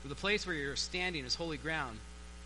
[0.06, 1.98] for the place where you're standing is holy ground.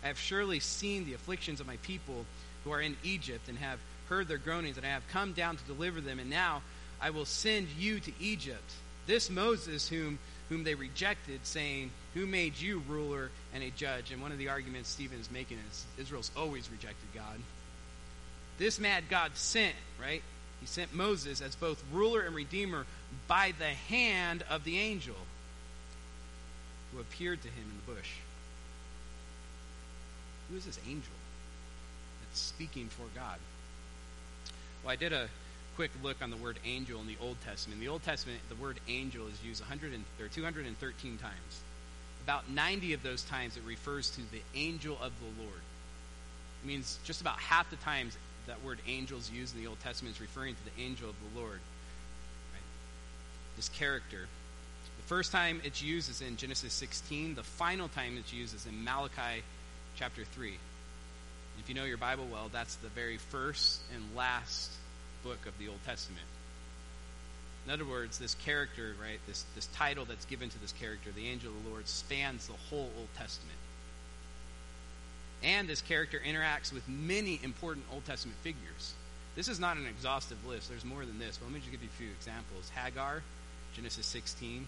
[0.02, 2.24] I have surely seen the afflictions of my people
[2.64, 3.78] who are in Egypt and have
[4.08, 6.18] heard their groanings, and I have come down to deliver them.
[6.18, 6.62] And now
[7.02, 8.72] I will send you to Egypt.
[9.06, 14.10] This Moses, whom, whom they rejected, saying, Who made you ruler and a judge?
[14.10, 17.40] And one of the arguments Stephen is making is Israel's always rejected God.
[18.60, 20.22] This man God sent, right?
[20.60, 22.84] He sent Moses as both ruler and redeemer
[23.26, 25.16] by the hand of the angel
[26.92, 28.10] who appeared to him in the bush.
[30.50, 31.14] Who is this angel
[32.20, 33.38] that's speaking for God?
[34.84, 35.28] Well, I did a
[35.76, 37.80] quick look on the word angel in the Old Testament.
[37.80, 41.60] In the Old Testament, the word angel is used 100 and, or 213 times.
[42.24, 45.62] About 90 of those times it refers to the angel of the Lord.
[46.62, 48.18] It means just about half the times
[48.50, 51.16] that word angel is used in the Old Testament is referring to the angel of
[51.20, 51.60] the Lord.
[52.52, 52.62] Right?
[53.56, 54.26] This character
[54.98, 57.36] The first time it's used is in Genesis 16.
[57.36, 59.42] The final time it's used is in Malachi
[59.96, 60.58] chapter 3.
[61.60, 64.70] If you know your Bible well, that's the very first and last
[65.22, 66.26] book of the Old Testament.
[67.66, 71.28] In other words, this character, right, this, this title that's given to this character, the
[71.28, 73.58] angel of the Lord, spans the whole Old Testament.
[75.42, 78.94] And this character interacts with many important Old Testament figures.
[79.36, 80.68] This is not an exhaustive list.
[80.68, 82.70] There's more than this, but let me just give you a few examples.
[82.74, 83.22] Hagar,
[83.74, 84.66] Genesis 16.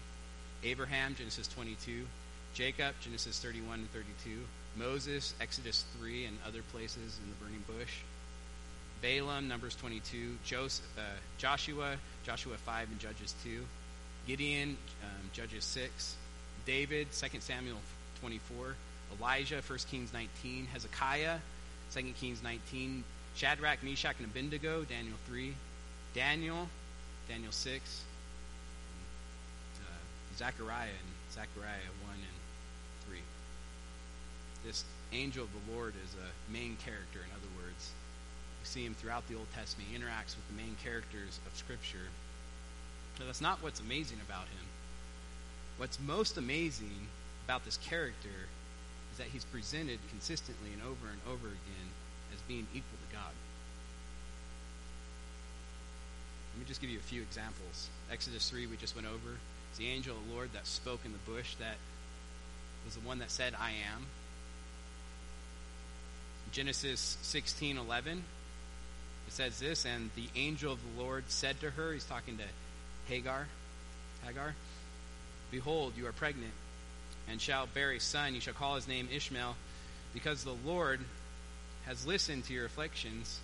[0.63, 2.05] Abraham, Genesis 22,
[2.53, 4.39] Jacob, Genesis 31 and 32,
[4.77, 7.99] Moses, Exodus 3 and other places in the burning bush,
[9.01, 11.01] Balaam, Numbers 22, Joseph, uh,
[11.37, 13.61] Joshua, Joshua 5 and Judges 2,
[14.25, 16.15] Gideon, um, Judges 6,
[16.65, 17.79] David, 2 Samuel
[18.21, 18.75] 24,
[19.19, 21.39] Elijah, 1 Kings 19, Hezekiah,
[21.93, 23.03] 2 Kings 19,
[23.35, 25.53] Shadrach, Meshach, and Abednego, Daniel 3,
[26.13, 26.67] Daniel,
[27.27, 28.01] Daniel 6,
[29.75, 33.19] uh, Zechariah and Zechariah 1 and 3.
[34.65, 37.91] This angel of the Lord is a main character, in other words.
[38.61, 39.89] We see him throughout the Old Testament.
[39.91, 42.07] He interacts with the main characters of Scripture.
[43.17, 44.65] But that's not what's amazing about him.
[45.77, 47.07] What's most amazing
[47.45, 48.47] about this character
[49.13, 51.87] is that he's presented consistently and over and over again
[52.33, 53.31] as being equal to God.
[56.53, 57.89] Let me just give you a few examples.
[58.11, 59.37] Exodus 3, we just went over.
[59.69, 61.77] It's the angel of the Lord that spoke in the bush that
[62.85, 64.05] was the one that said, I am.
[66.51, 68.17] Genesis 16 11,
[69.27, 72.43] it says this, and the angel of the Lord said to her, he's talking to
[73.07, 73.47] Hagar,
[74.23, 74.53] Hagar,
[75.49, 76.51] Behold, you are pregnant,
[77.29, 78.35] and shall bear a son.
[78.35, 79.55] You shall call his name Ishmael,
[80.13, 80.99] because the Lord
[81.85, 83.39] has listened to your afflictions.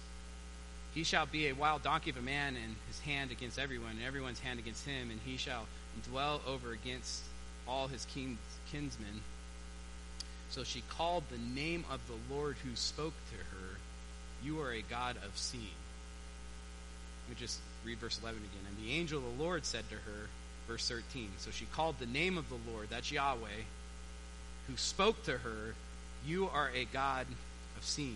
[0.94, 4.04] He shall be a wild donkey of a man, and his hand against everyone, and
[4.04, 5.68] everyone's hand against him, and he shall
[6.10, 7.24] dwell over against
[7.68, 8.38] all his kin-
[8.72, 9.22] kinsmen.
[10.50, 13.78] So she called the name of the Lord who spoke to her,
[14.44, 15.64] You are a God of seeing.
[17.28, 18.66] Let me just read verse 11 again.
[18.68, 20.30] And the angel of the Lord said to her,
[20.70, 21.30] verse 13.
[21.40, 23.64] So she called the name of the Lord, that's Yahweh,
[24.68, 25.74] who spoke to her,
[26.26, 27.26] You are a God
[27.76, 28.16] of seeing.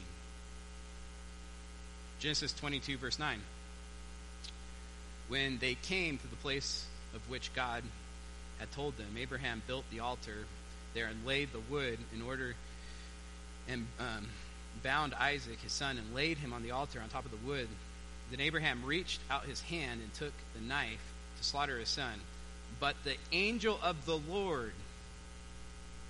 [2.20, 3.40] Genesis 22, verse 9.
[5.28, 6.86] When they came to the place
[7.16, 7.84] of which God
[8.60, 10.46] had told them, Abraham built the altar
[10.94, 12.56] there and laid the wood in order
[13.68, 14.28] and um,
[14.84, 17.68] bound Isaac, his son, and laid him on the altar on top of the wood.
[18.30, 21.02] Then Abraham reached out his hand and took the knife
[21.38, 22.14] to slaughter his son.
[22.84, 24.74] But the angel of the Lord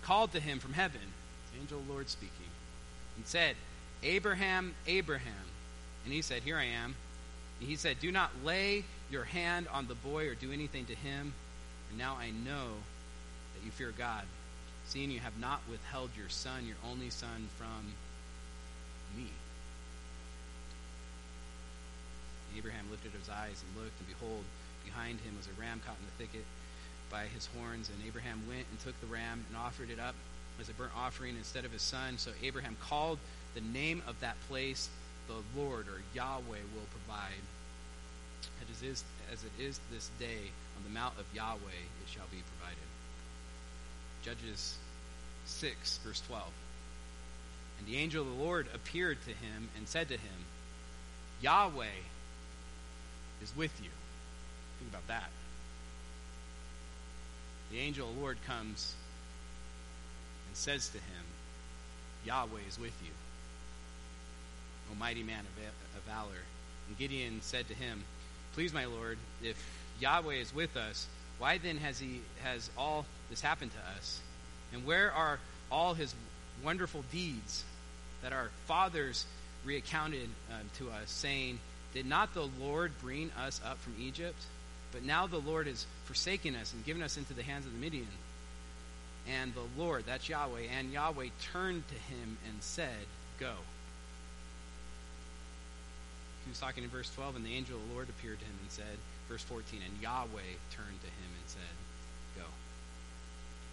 [0.01, 1.01] called to him from heaven,
[1.53, 2.49] the angel of the Lord speaking,
[3.15, 3.55] and said,
[4.01, 5.45] Abraham, Abraham.
[6.03, 6.95] And he said, Here I am.
[7.59, 10.95] And he said, Do not lay your hand on the boy or do anything to
[10.95, 11.35] him.
[11.91, 12.69] And now I know
[13.53, 14.23] that you fear God,
[14.87, 17.93] seeing you have not withheld your son, your only son, from
[19.15, 19.29] me.
[22.57, 24.43] Abraham lifted his eyes and looked, and behold,
[24.83, 26.45] behind him was a ram caught in the thicket
[27.13, 27.89] by his horns.
[27.93, 30.15] And Abraham went and took the ram and offered it up
[30.59, 32.17] as a burnt offering instead of his son.
[32.17, 33.19] So Abraham called
[33.53, 34.89] the name of that place
[35.27, 36.41] the Lord or Yahweh
[36.73, 37.43] will provide.
[38.61, 41.57] As it is, as it is this day on the mount of Yahweh,
[42.03, 42.83] it shall be provided.
[44.23, 44.75] Judges
[45.45, 46.43] 6, verse 12.
[47.79, 50.45] And the angel of the Lord appeared to him and said to him,
[51.41, 51.85] Yahweh
[53.41, 53.89] is with you.
[54.79, 55.29] Think about that.
[57.73, 58.93] The angel of the Lord comes
[60.47, 61.23] and says to him,
[62.23, 63.09] Yahweh is with you,
[64.91, 66.43] O mighty man of, valor.
[66.87, 68.03] And Gideon said to him,
[68.53, 69.57] Please, my Lord, if
[69.99, 71.07] Yahweh is with us,
[71.39, 74.21] why then has he has all this happened to us?
[74.71, 75.39] And where are
[75.71, 76.13] all his
[76.63, 77.63] wonderful deeds
[78.21, 79.25] that our fathers
[79.65, 81.57] recounted uh, to us, saying,
[81.95, 84.39] Did not the Lord bring us up from Egypt?
[84.93, 87.79] But now the Lord has forsaken us and given us into the hands of the
[87.79, 88.07] Midian.
[89.27, 93.07] And the Lord, that's Yahweh, and Yahweh turned to him and said,
[93.39, 93.53] Go.
[96.45, 98.55] He was talking in verse 12, and the angel of the Lord appeared to him
[98.61, 98.97] and said,
[99.29, 101.75] verse 14, and Yahweh turned to him and said,
[102.37, 102.45] Go.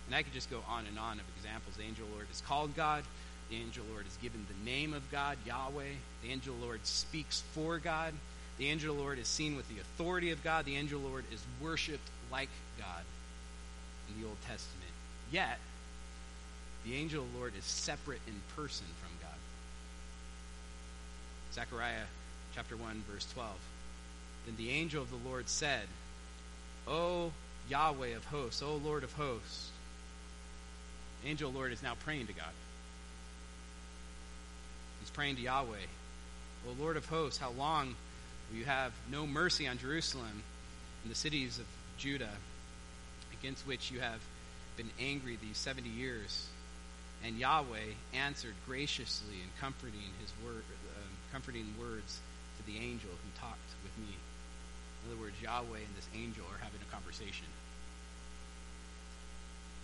[0.06, 1.76] And I could just go on and on of examples.
[1.76, 3.04] The angel of the Lord is called God.
[3.50, 5.94] The angel of the Lord is given the name of God, Yahweh.
[6.22, 8.14] The angel of the Lord speaks for God.
[8.60, 10.66] The angel of the Lord is seen with the authority of God.
[10.66, 13.04] The angel of the Lord is worshipped like God
[14.06, 14.92] in the Old Testament.
[15.32, 15.58] Yet,
[16.84, 19.38] the angel of the Lord is separate in person from God.
[21.54, 22.04] Zechariah
[22.54, 23.50] chapter 1, verse 12.
[24.44, 25.86] Then the angel of the Lord said,
[26.86, 27.32] O
[27.70, 29.70] Yahweh of hosts, O Lord of hosts.
[31.22, 32.52] The angel of the Lord is now praying to God.
[35.00, 35.88] He's praying to Yahweh.
[36.68, 37.94] O Lord of hosts, how long
[38.54, 40.42] you have no mercy on Jerusalem
[41.02, 41.66] and the cities of
[41.98, 42.30] Judah,
[43.38, 44.20] against which you have
[44.76, 46.46] been angry these 70 years?
[47.24, 50.64] And Yahweh answered graciously and comforting his word,
[50.96, 51.00] uh,
[51.32, 52.20] comforting words
[52.58, 54.14] to the angel who talked with me.
[55.04, 57.46] In other words, Yahweh and this angel are having a conversation.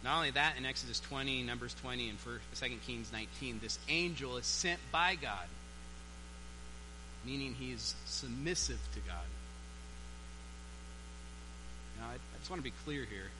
[0.04, 4.46] Not only that, in Exodus 20, Numbers 20, and 2 Kings 19, this angel is
[4.46, 5.46] sent by God,
[7.26, 9.26] meaning he is submissive to God.
[11.98, 13.30] Now, I, I just want to be clear here.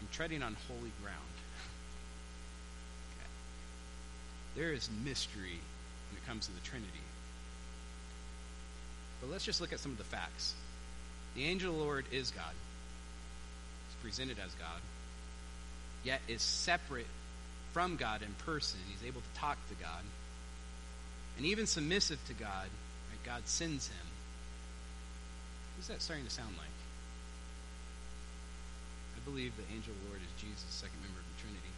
[0.00, 1.34] I'm treading on holy ground.
[3.12, 3.30] okay.
[4.56, 5.58] There is mystery
[6.10, 6.88] when it comes to the Trinity.
[9.20, 10.54] But let's just look at some of the facts.
[11.34, 12.54] The angel of the Lord is God.
[13.88, 14.80] He's presented as God
[16.04, 17.06] yet is separate
[17.72, 18.78] from God in person.
[18.88, 20.02] He's able to talk to God.
[21.36, 22.68] And even submissive to God?
[23.24, 24.06] God sends him.
[25.76, 26.76] Who's that starting to sound like?
[29.16, 31.72] I believe the angel Lord is Jesus, second member of the Trinity.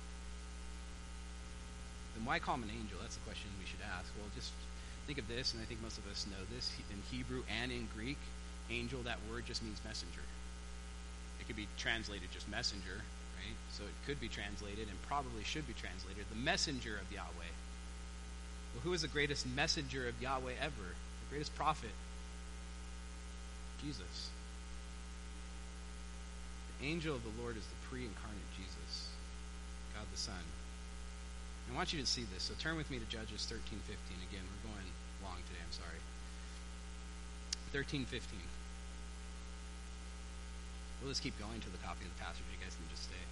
[2.17, 2.99] Then why call him an angel?
[3.01, 4.11] That's the question we should ask.
[4.19, 4.51] Well, just
[5.07, 6.75] think of this, and I think most of us know this.
[6.91, 8.19] In Hebrew and in Greek,
[8.71, 10.25] angel, that word just means messenger.
[11.41, 12.99] It could be translated just messenger,
[13.39, 13.57] right?
[13.71, 17.55] So it could be translated and probably should be translated the messenger of Yahweh.
[18.75, 20.97] Well, who is the greatest messenger of Yahweh ever?
[21.31, 21.91] Greatest prophet?
[23.83, 24.31] Jesus.
[26.81, 29.11] The angel of the Lord is the pre incarnate Jesus,
[29.95, 30.45] God the Son.
[31.71, 32.45] I want you to see this.
[32.45, 33.91] So turn with me to Judges 13 15.
[34.31, 34.89] Again, we're going
[35.25, 35.63] long today.
[35.65, 35.99] I'm sorry.
[37.73, 38.39] 13 15.
[41.03, 42.43] We'll just keep going to the copy of the passage.
[42.49, 43.25] You guys can just stay.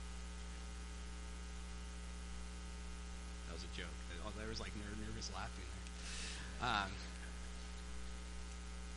[3.49, 3.95] That was a joke.
[4.37, 6.69] There was like nervous laughing there.
[6.69, 6.91] Um,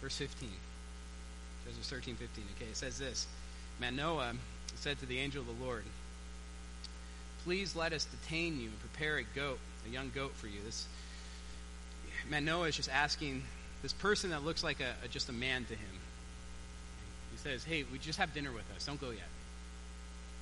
[0.02, 0.50] verse 15.
[1.66, 2.44] Judges 13 15.
[2.56, 3.28] Okay, it says this
[3.80, 4.34] Manoah
[4.76, 5.84] said to the angel of the Lord,
[7.44, 10.60] Please let us detain you and prepare a goat, a young goat for you.
[10.66, 10.88] This
[12.30, 13.44] Manoah is just asking
[13.82, 16.00] this person that looks like a, a, just a man to him.
[17.32, 18.86] He says, Hey, we just have dinner with us.
[18.86, 19.30] Don't go yet.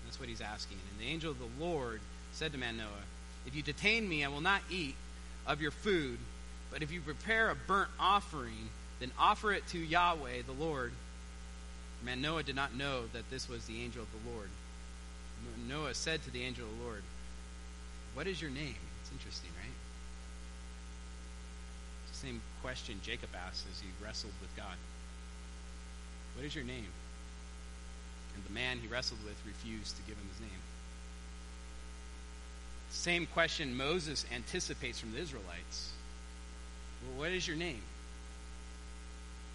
[0.06, 0.78] That's what he's asking.
[0.92, 2.00] And the angel of the Lord
[2.32, 2.88] said to Manoah,
[3.46, 4.96] If you detain me, I will not eat
[5.46, 6.18] of your food,
[6.72, 8.70] but if you prepare a burnt offering,
[9.06, 10.92] then offer it to Yahweh, the Lord.
[12.04, 14.50] Manoah did not know that this was the angel of the Lord.
[15.70, 17.04] Noah said to the angel of the Lord,
[18.16, 18.82] What is your name?
[19.02, 19.76] It's interesting, right?
[22.10, 24.76] It's the same question Jacob asked as he wrestled with God.
[26.36, 26.90] What is your name?
[28.34, 30.62] And the man he wrestled with refused to give him his name.
[32.90, 35.92] Same question Moses anticipates from the Israelites.
[37.04, 37.82] Well, what is your name?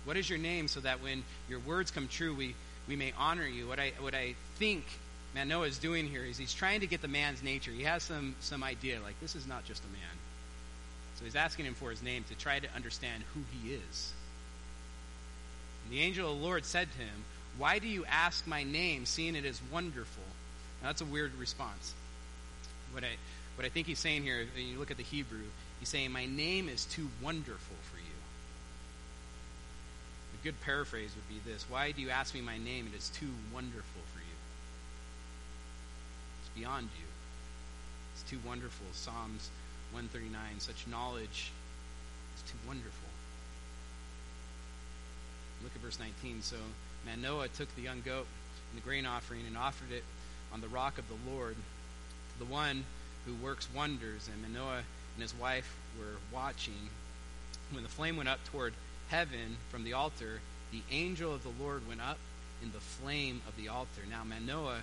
[0.05, 2.55] What is your name so that when your words come true, we,
[2.88, 3.66] we may honor you?
[3.68, 4.84] What I, what I think
[5.34, 7.70] Manoah is doing here is he's trying to get the man's nature.
[7.70, 10.18] He has some, some idea, like, this is not just a man.
[11.16, 14.12] So he's asking him for his name to try to understand who he is.
[15.84, 17.24] And the angel of the Lord said to him,
[17.59, 20.24] Why do you ask my name, seeing it is wonderful?
[20.82, 21.94] Now, that's a weird response.
[22.92, 23.11] What I,
[23.57, 25.44] what I think he's saying here, when you look at the Hebrew,
[25.78, 27.99] he's saying, My name is too wonderful for you.
[30.43, 32.88] Good paraphrase would be this Why do you ask me my name?
[32.93, 34.36] It is too wonderful for you
[36.41, 37.07] It's beyond you.
[38.14, 38.86] It's too wonderful.
[38.93, 39.51] Psalms
[39.93, 41.51] 139, such knowledge
[42.36, 43.09] is too wonderful.
[45.62, 46.43] Look at verse 19.
[46.43, 46.57] So
[47.07, 48.26] Manoah took the young goat
[48.70, 50.05] and the grain offering and offered it
[50.53, 51.57] on the rock of the Lord
[52.38, 52.84] the one
[53.26, 54.28] who works wonders.
[54.32, 54.78] And Manoah
[55.14, 56.88] and his wife were watching.
[57.72, 58.74] When the flame went up toward
[59.11, 60.41] heaven from the altar,
[60.73, 62.19] the angel of the Lord went up
[62.63, 64.03] in the flame of the altar.
[64.09, 64.81] Now Manoah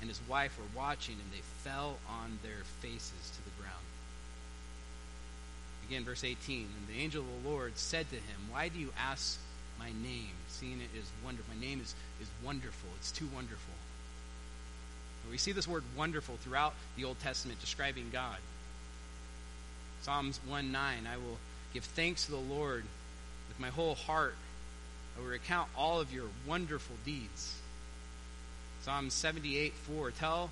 [0.00, 3.74] and his wife were watching, and they fell on their faces to the ground.
[5.88, 6.60] Again, verse 18.
[6.60, 9.38] And the angel of the Lord said to him, Why do you ask
[9.78, 11.52] my name, seeing it is wonderful?
[11.54, 12.90] My name is, is wonderful.
[12.96, 13.74] It's too wonderful.
[15.30, 18.36] we see this word wonderful throughout the Old Testament describing God.
[20.02, 21.38] Psalms 1 9, I will
[21.74, 22.84] give thanks to the Lord
[23.60, 24.34] my whole heart.
[25.16, 27.56] I will recount all of your wonderful deeds.
[28.82, 30.10] Psalm 78 4.
[30.12, 30.50] Tell,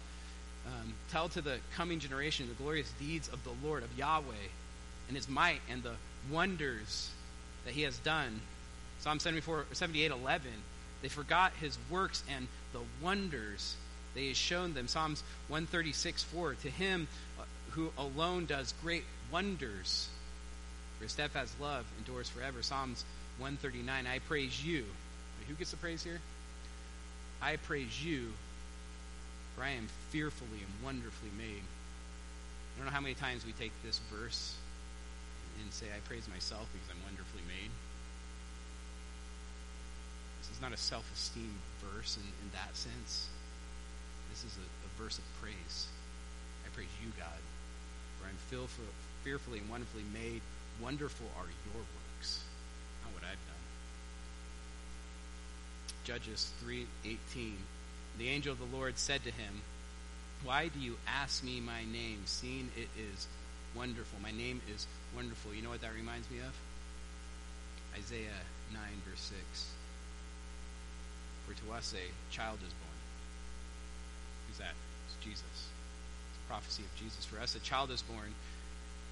[0.67, 4.49] um, tell to the coming generation the glorious deeds of the Lord, of Yahweh,
[5.09, 5.95] and his might and the
[6.31, 7.11] wonders
[7.65, 8.41] that he has done.
[9.01, 10.51] Psalm 74, 78 11.
[11.01, 13.77] They forgot his works and the wonders
[14.15, 14.89] that he has shown them.
[14.89, 16.55] Psalms 136 4.
[16.63, 20.09] To him uh, who alone does great wonders,
[21.01, 22.63] for steadfast love endures forever.
[22.63, 23.05] Psalms
[23.39, 24.07] 139.
[24.07, 24.85] I praise you.
[25.49, 26.21] Who gets the praise here?
[27.41, 28.33] I praise you,
[29.55, 31.63] for I am fearfully and wonderfully made.
[31.63, 34.57] I don't know how many times we take this verse
[35.63, 37.71] and say, I praise myself because I'm wonderfully made.
[40.43, 43.29] This is not a self esteem verse in, in that sense.
[44.31, 45.87] This is a, a verse of praise.
[46.67, 47.41] I praise you, God,
[48.21, 48.39] for I'm
[49.25, 50.43] fearfully and wonderfully made.
[50.81, 52.45] Wonderful are your works,
[53.03, 53.57] not what I've done.
[56.05, 57.59] Judges 3:18.
[58.19, 59.63] The angel of the Lord said to him,
[60.43, 63.27] "Why do you ask me my name, seeing it is
[63.75, 64.19] wonderful?
[64.21, 66.55] My name is wonderful." You know what that reminds me of?
[67.95, 69.67] Isaiah 9 verse 6.
[71.47, 72.99] For to us a child is born.
[74.47, 74.75] Who's that?
[75.07, 75.43] It's Jesus.
[75.43, 77.25] It's a prophecy of Jesus.
[77.25, 78.35] For us a child is born.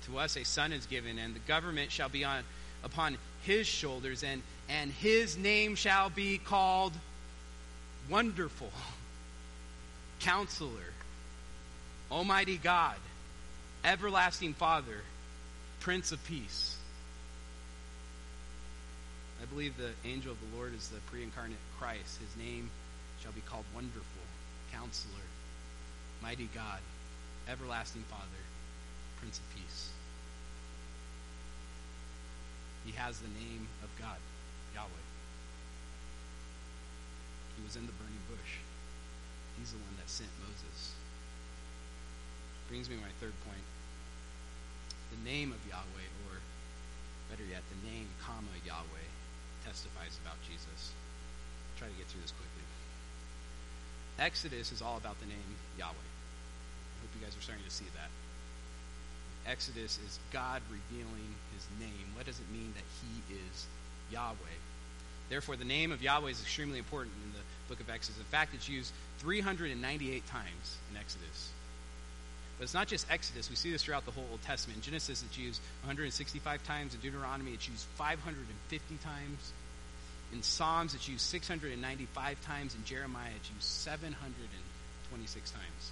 [0.06, 2.42] To us a son is given, and the government shall be on
[2.84, 6.92] upon his shoulders, and, and his name shall be called
[8.08, 8.70] Wonderful,
[10.20, 10.92] Counselor,
[12.10, 12.96] Almighty God,
[13.84, 15.02] Everlasting Father,
[15.80, 16.76] Prince of Peace.
[19.42, 22.18] I believe the angel of the Lord is the pre incarnate Christ.
[22.20, 22.70] His name
[23.22, 24.02] shall be called Wonderful,
[24.72, 25.14] Counselor,
[26.22, 26.80] Mighty God,
[27.48, 28.22] Everlasting Father,
[29.20, 29.90] Prince of Peace.
[32.86, 34.22] He has the name of God,
[34.70, 35.06] Yahweh.
[37.58, 38.62] He was in the burning bush.
[39.58, 40.94] He's the one that sent Moses.
[42.70, 43.66] Brings me to my third point.
[45.10, 46.38] The name of Yahweh, or
[47.26, 49.10] better yet, the name, comma, Yahweh,
[49.66, 50.94] testifies about Jesus.
[50.94, 52.62] I'll try to get through this quickly.
[54.22, 55.90] Exodus is all about the name Yahweh.
[55.90, 58.14] I hope you guys are starting to see that.
[59.48, 62.06] Exodus is God revealing his name.
[62.14, 63.66] What does it mean that he is
[64.10, 64.58] Yahweh?
[65.28, 68.18] Therefore, the name of Yahweh is extremely important in the book of Exodus.
[68.18, 71.50] In fact, it's used 398 times in Exodus.
[72.58, 73.50] But it's not just Exodus.
[73.50, 74.78] We see this throughout the whole Old Testament.
[74.78, 76.94] In Genesis, it's used 165 times.
[76.94, 79.52] In Deuteronomy, it's used 550 times.
[80.32, 82.74] In Psalms, it's used 695 times.
[82.74, 85.90] In Jeremiah, it's used 726 times.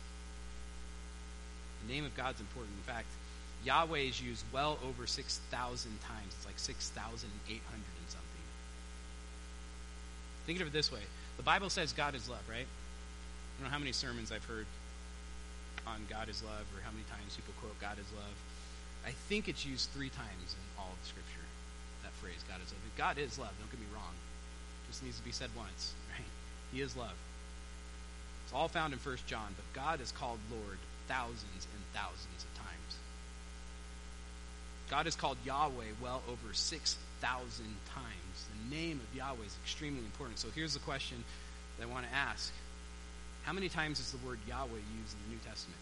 [1.86, 2.74] The name of God's important.
[2.76, 3.06] In fact,
[3.64, 6.34] Yahweh is used well over 6,000 times.
[6.36, 8.44] It's like 6,800 and something.
[10.46, 11.00] Think of it this way
[11.36, 12.66] the Bible says God is love, right?
[12.66, 14.66] I don't know how many sermons I've heard
[15.86, 18.36] on God is love or how many times people quote God is love.
[19.06, 21.44] I think it's used three times in all of Scripture,
[22.02, 22.80] that phrase, God is love.
[22.96, 24.14] God is love, don't get me wrong.
[24.14, 26.28] It just needs to be said once, right?
[26.72, 27.16] He is love.
[28.44, 32.52] It's all found in 1 John, but God is called Lord thousands and thousands of
[32.56, 32.90] times.
[34.94, 38.36] God is called Yahweh well over 6,000 times.
[38.46, 40.38] The name of Yahweh is extremely important.
[40.38, 41.24] So here's the question
[41.76, 42.52] that I want to ask
[43.42, 45.80] How many times is the word Yahweh used in the New Testament?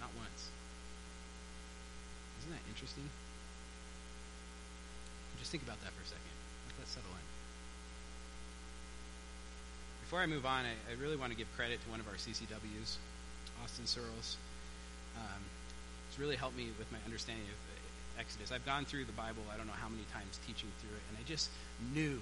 [0.00, 0.48] Not once.
[2.40, 3.04] Isn't that interesting?
[5.40, 6.36] Just think about that for a second.
[6.72, 7.26] Let that settle in.
[10.08, 12.14] Before I move on, I, I really want to give credit to one of our
[12.14, 12.96] CCWs,
[13.62, 14.36] Austin Searles.
[15.16, 15.42] Um,
[16.08, 17.58] it's really helped me with my understanding of
[18.18, 18.50] Exodus.
[18.50, 21.14] I've gone through the Bible, I don't know how many times teaching through it, and
[21.18, 21.50] I just
[21.94, 22.18] knew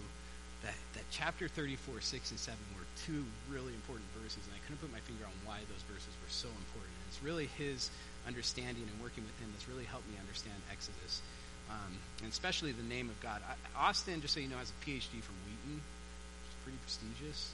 [0.62, 4.80] that, that chapter 34, 6, and 7 were two really important verses, and I couldn't
[4.80, 6.92] put my finger on why those verses were so important.
[6.92, 7.88] And it's really his
[8.28, 11.24] understanding and working with him that's really helped me understand Exodus,
[11.72, 13.40] um, and especially the name of God.
[13.44, 17.52] I, Austin, just so you know, has a PhD from Wheaton, which is pretty prestigious.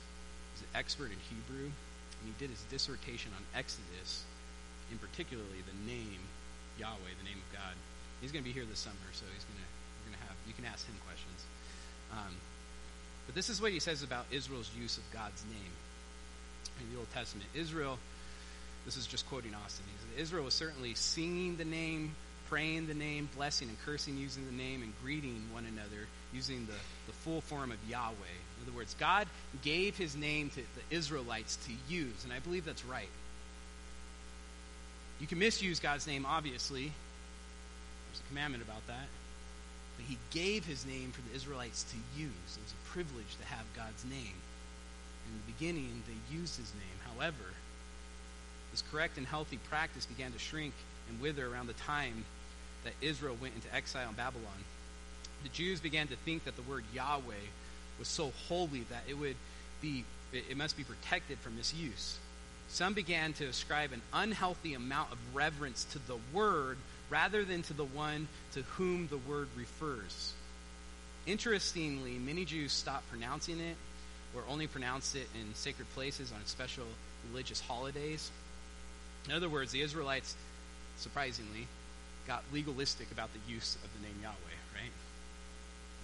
[0.54, 1.70] He's an expert in Hebrew,
[2.22, 4.22] and he did his dissertation on Exodus,
[4.90, 6.22] in particularly the name
[6.78, 7.74] Yahweh, the name of God.
[8.22, 9.68] He's going to be here this summer, so he's going to
[10.02, 11.42] we're going to have you can ask him questions.
[12.14, 12.34] Um,
[13.26, 15.74] but this is what he says about Israel's use of God's name
[16.80, 17.46] in the Old Testament.
[17.54, 17.98] Israel,
[18.84, 19.84] this is just quoting Austin.
[19.98, 22.14] Said, Israel was certainly singing the name,
[22.48, 26.78] praying the name, blessing and cursing using the name, and greeting one another using the,
[27.06, 28.38] the full form of Yahweh.
[28.62, 29.26] In other words, God
[29.62, 33.08] gave his name to the Israelites to use, and I believe that's right.
[35.20, 36.92] You can misuse God's name, obviously.
[38.10, 39.08] There's a commandment about that.
[39.96, 42.30] But he gave his name for the Israelites to use.
[42.56, 44.34] It was a privilege to have God's name.
[45.26, 47.14] In the beginning, they used his name.
[47.14, 47.54] However,
[48.70, 50.74] this correct and healthy practice began to shrink
[51.08, 52.24] and wither around the time
[52.84, 54.64] that Israel went into exile in Babylon.
[55.42, 57.46] The Jews began to think that the word Yahweh
[57.98, 59.36] was so holy that it would
[59.80, 62.18] be it must be protected from misuse.
[62.68, 66.78] Some began to ascribe an unhealthy amount of reverence to the word
[67.10, 70.32] rather than to the one to whom the word refers.
[71.26, 73.76] Interestingly, many Jews stopped pronouncing it
[74.34, 76.86] or only pronounced it in sacred places on special
[77.28, 78.30] religious holidays.
[79.26, 80.34] In other words, the Israelites,
[80.96, 81.68] surprisingly,
[82.26, 84.61] got legalistic about the use of the name Yahweh?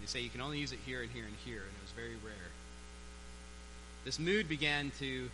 [0.01, 1.93] They say you can only use it here and here and here, and it was
[1.93, 2.51] very rare.
[4.05, 5.29] This mood began to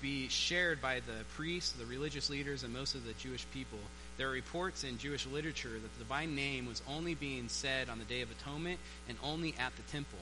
[0.00, 3.78] be shared by the priests, the religious leaders, and most of the Jewish people.
[4.18, 7.98] There are reports in Jewish literature that the divine name was only being said on
[7.98, 10.18] the Day of Atonement and only at the temple.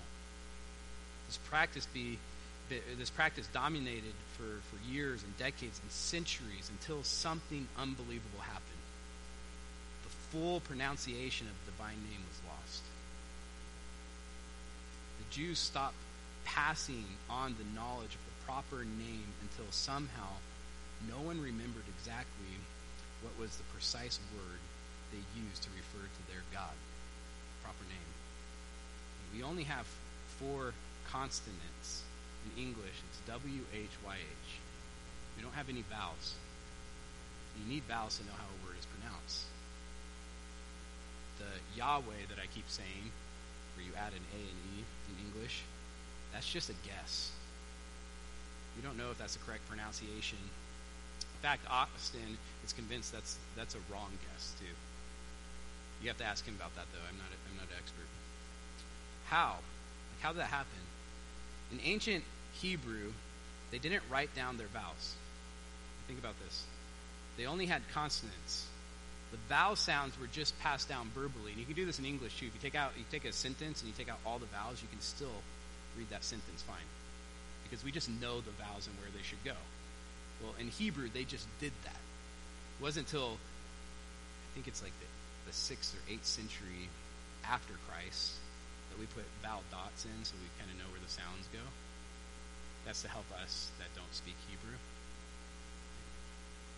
[1.26, 2.18] This practice be
[2.98, 8.64] this practice dominated for, for years and decades and centuries until something unbelievable happened.
[10.04, 12.82] The full pronunciation of the divine name was lost.
[15.18, 15.94] The Jews stopped
[16.44, 20.38] passing on the knowledge of the proper name until somehow
[21.08, 22.58] no one remembered exactly
[23.22, 24.58] what was the precise word
[25.12, 26.74] they used to refer to their God,
[27.62, 28.10] proper name.
[29.34, 29.86] We only have
[30.38, 30.74] four
[31.10, 32.02] consonants
[32.46, 32.98] in English.
[33.10, 34.50] It's W H Y H.
[35.36, 36.34] We don't have any vowels.
[37.58, 39.46] You need vowels to know how a word is pronounced.
[41.40, 43.10] the Yahweh that I keep saying,
[43.80, 45.62] you add an A and E in English,
[46.32, 47.32] that's just a guess.
[48.76, 50.38] You don't know if that's the correct pronunciation.
[50.38, 54.74] In fact, Austin is convinced that's that's a wrong guess too.
[56.02, 57.04] You have to ask him about that though.
[57.08, 58.08] I'm not a, I'm not an expert.
[59.26, 59.56] How?
[59.56, 60.80] Like how did that happen?
[61.72, 62.24] In ancient
[62.54, 63.12] Hebrew,
[63.70, 65.14] they didn't write down their vowels.
[66.06, 66.64] Think about this.
[67.36, 68.66] They only had consonants.
[69.30, 71.52] The vowel sounds were just passed down verbally.
[71.52, 72.46] And you can do this in English too.
[72.46, 74.82] If you take out you take a sentence and you take out all the vowels,
[74.82, 75.38] you can still
[75.96, 76.88] read that sentence fine.
[77.62, 79.54] Because we just know the vowels and where they should go.
[80.42, 82.00] Well, in Hebrew, they just did that.
[82.00, 86.88] It wasn't until I think it's like the, the sixth or eighth century
[87.44, 88.34] after Christ
[88.90, 91.62] that we put vowel dots in so we kind of know where the sounds go.
[92.84, 94.76] That's to help us that don't speak Hebrew.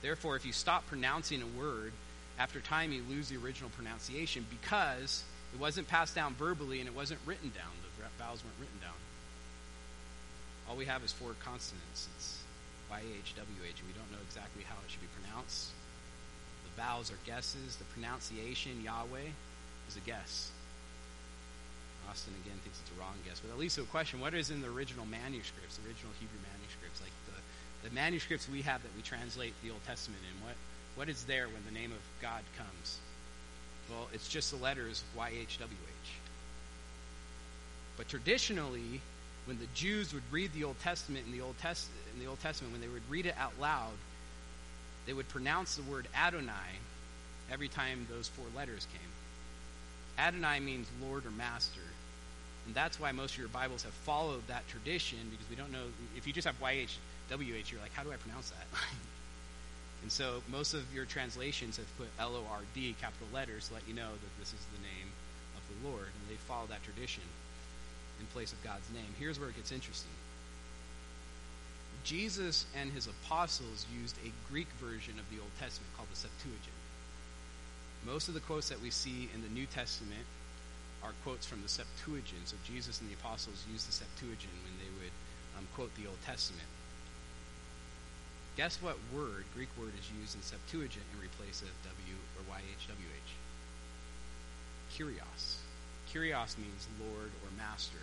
[0.02, 1.92] Therefore, if you stop pronouncing a word,
[2.38, 6.94] after time you lose the original pronunciation because it wasn't passed down verbally and it
[6.94, 7.70] wasn't written down.
[7.82, 8.98] The vowels weren't written down.
[10.68, 12.08] All we have is four consonants.
[12.16, 12.38] It's
[12.90, 15.70] YH, WH, and we don't know exactly how it should be pronounced.
[16.64, 17.76] The vowels are guesses.
[17.76, 19.32] The pronunciation, Yahweh,
[19.88, 20.50] is a guess.
[22.08, 24.60] Austin again thinks it's a wrong guess, but at least a question: What is in
[24.60, 29.02] the original manuscripts, the original Hebrew manuscripts, like the, the manuscripts we have that we
[29.02, 30.34] translate the Old Testament in?
[30.44, 30.56] What
[30.94, 32.98] what is there when the name of God comes?
[33.90, 35.68] Well, it's just the letters YHWH.
[37.96, 39.00] But traditionally,
[39.46, 42.40] when the Jews would read the Old Testament in the Old, Test- in the Old
[42.40, 43.92] Testament, when they would read it out loud,
[45.06, 46.78] they would pronounce the word Adonai
[47.50, 49.10] every time those four letters came.
[50.18, 51.80] Adonai means Lord or Master.
[52.66, 55.84] And that's why most of your Bibles have followed that tradition because we don't know.
[56.16, 58.66] If you just have YHWH, you're like, how do I pronounce that?
[60.02, 63.74] and so most of your translations have put L O R D, capital letters, to
[63.74, 65.08] let you know that this is the name
[65.56, 66.06] of the Lord.
[66.06, 67.22] And they follow that tradition
[68.20, 69.14] in place of God's name.
[69.18, 70.10] Here's where it gets interesting.
[72.04, 76.80] Jesus and his apostles used a Greek version of the Old Testament called the Septuagint.
[78.04, 80.26] Most of the quotes that we see in the New Testament
[81.02, 82.46] are quotes from the Septuagint.
[82.46, 85.14] So Jesus and the apostles used the Septuagint when they would
[85.58, 86.66] um, quote the Old Testament.
[88.56, 93.32] Guess what word, Greek word, is used in Septuagint in replace of W or YHWH?
[94.92, 95.56] Kyrios.
[96.12, 97.98] Kyrios means Lord or Master.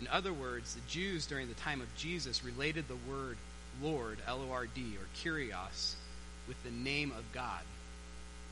[0.00, 3.36] In other words, the Jews during the time of Jesus related the word
[3.82, 5.94] Lord, L O R D, or Kyrios,
[6.48, 7.60] with the name of God.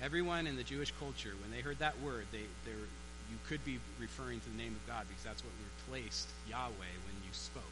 [0.03, 4.41] Everyone in the Jewish culture, when they heard that word, they, you could be referring
[4.41, 5.53] to the name of God because that's what
[5.89, 7.65] replaced Yahweh when you spoke.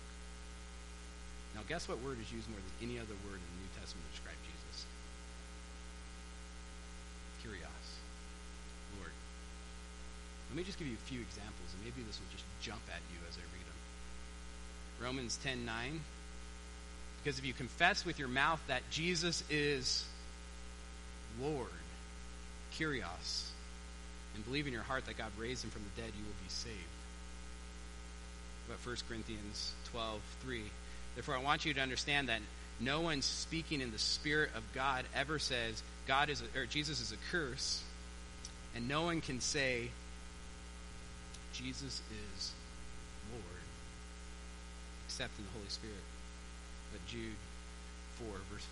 [1.57, 4.05] Now, guess what word is used more than any other word in the New Testament
[4.05, 4.85] to describe Jesus?
[7.41, 7.89] Kyrios,
[9.01, 9.17] Lord.
[10.53, 13.01] Let me just give you a few examples, and maybe this will just jump at
[13.09, 13.81] you as I read them.
[15.01, 16.01] Romans 10 9.
[17.25, 20.05] Because if you confess with your mouth that Jesus is
[21.41, 21.73] Lord,
[22.77, 23.49] Kyrios,
[24.35, 26.51] and believe in your heart that God raised him from the dead, you will be
[26.51, 26.77] saved.
[28.69, 30.63] But 1 Corinthians 12 3.
[31.17, 32.41] Therefore, I want you to understand that
[32.79, 37.01] no one speaking in the Spirit of God ever says God is a, or Jesus
[37.01, 37.83] is a curse,
[38.77, 39.89] and no one can say
[41.53, 42.03] Jesus
[42.35, 42.53] is
[43.33, 43.63] Lord
[45.07, 46.05] except in the Holy Spirit.
[46.93, 47.33] But Jude
[48.19, 48.67] 4, verse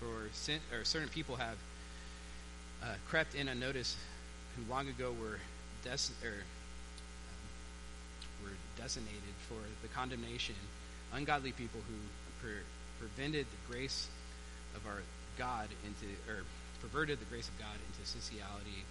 [0.00, 0.08] 4.
[0.08, 1.56] For sin, or certain people have
[2.82, 3.96] uh, crept in unnoticed
[4.56, 5.38] who long ago were
[5.84, 7.46] des- or, um,
[8.42, 10.56] were designated for the condemnation.
[11.12, 11.98] Ungodly people who
[12.46, 12.64] per-
[12.98, 14.08] prevented the grace
[14.76, 15.02] of our
[15.38, 16.44] God into, or
[16.80, 18.84] perverted the grace of God into sensuality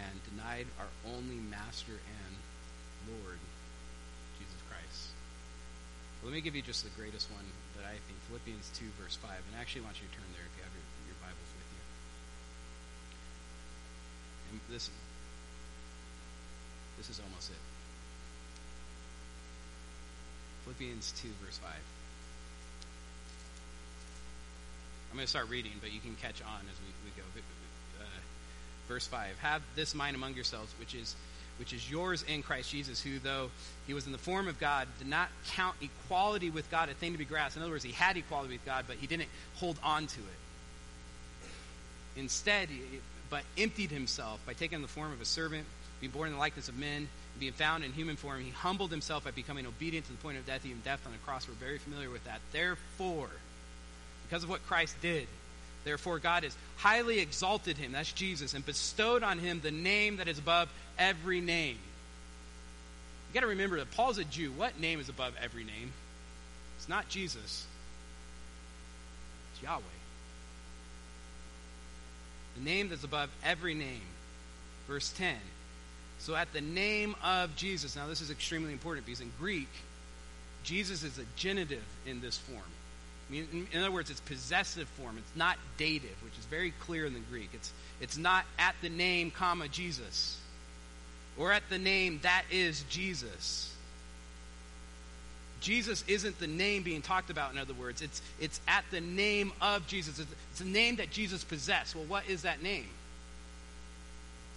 [0.00, 2.32] and denied our only Master and
[3.08, 3.38] Lord,
[4.38, 5.12] Jesus Christ.
[6.24, 7.44] Let me give you just the greatest one
[7.76, 9.30] that I think Philippians 2, verse 5.
[9.30, 11.68] And I actually want you to turn there if you have your, your Bibles with
[11.74, 11.82] you.
[14.52, 14.88] And this,
[16.96, 17.71] this is almost it.
[20.64, 21.70] Philippians 2, verse 5.
[25.10, 27.22] I'm going to start reading, but you can catch on as we, we go.
[28.00, 28.04] Uh,
[28.88, 29.38] verse 5.
[29.40, 31.14] Have this mind among yourselves, which is
[31.58, 33.50] which is yours in Christ Jesus, who, though
[33.86, 37.12] he was in the form of God, did not count equality with God a thing
[37.12, 37.56] to be grasped.
[37.56, 41.50] In other words, he had equality with God, but he didn't hold on to it.
[42.16, 42.80] Instead, he
[43.30, 45.66] but emptied himself by taking the form of a servant,
[46.00, 47.08] being born in the likeness of men,
[47.38, 48.40] being found in human form.
[48.40, 51.18] He humbled himself by becoming obedient to the point of death, even death on the
[51.18, 51.48] cross.
[51.48, 52.40] We're very familiar with that.
[52.52, 53.30] Therefore,
[54.28, 55.26] because of what Christ did,
[55.84, 60.28] Therefore, God has highly exalted him, that's Jesus, and bestowed on him the name that
[60.28, 60.68] is above
[60.98, 61.76] every name.
[63.28, 64.52] You got to remember that Paul's a Jew.
[64.52, 65.92] What name is above every name?
[66.76, 67.66] It's not Jesus,
[69.52, 69.82] it's Yahweh.
[72.56, 74.02] The name that's above every name.
[74.86, 75.36] Verse 10.
[76.22, 79.68] So at the name of Jesus, now this is extremely important because in Greek,
[80.62, 82.62] Jesus is a genitive in this form.
[83.28, 85.18] I mean, in other words, it's possessive form.
[85.18, 87.50] It's not dative, which is very clear in the Greek.
[87.52, 90.38] It's, it's not at the name, comma, Jesus.
[91.36, 93.74] Or at the name, that is Jesus.
[95.58, 98.00] Jesus isn't the name being talked about, in other words.
[98.00, 100.20] It's, it's at the name of Jesus.
[100.20, 101.96] It's, it's a name that Jesus possessed.
[101.96, 102.86] Well, what is that name?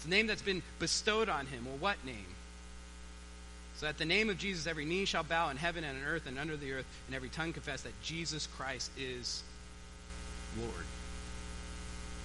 [0.05, 1.65] It's a name that's been bestowed on him.
[1.65, 2.27] Well, what name?
[3.77, 6.27] So at the name of Jesus, every knee shall bow in heaven and on earth
[6.27, 9.41] and under the earth, and every tongue confess that Jesus Christ is
[10.59, 10.85] Lord.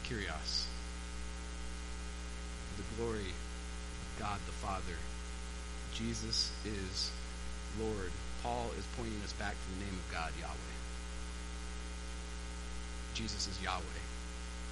[0.05, 0.67] Kyrios.
[2.77, 4.99] The glory of God the Father.
[5.95, 7.11] Jesus is
[7.81, 8.11] Lord.
[8.43, 10.55] Paul is pointing us back to the name of God, Yahweh.
[13.15, 14.10] Jesus is Yahweh.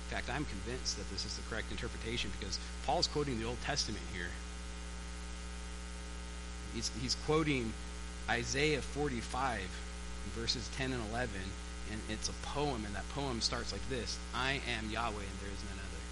[0.09, 3.61] In fact, I'm convinced that this is the correct interpretation because Paul's quoting the Old
[3.61, 4.31] Testament here.
[6.75, 7.75] He's, he's quoting
[8.31, 9.61] Isaiah 45,
[10.35, 11.31] verses 10 and 11,
[11.93, 15.53] and it's a poem, and that poem starts like this I am Yahweh, and there
[15.53, 16.03] is none other.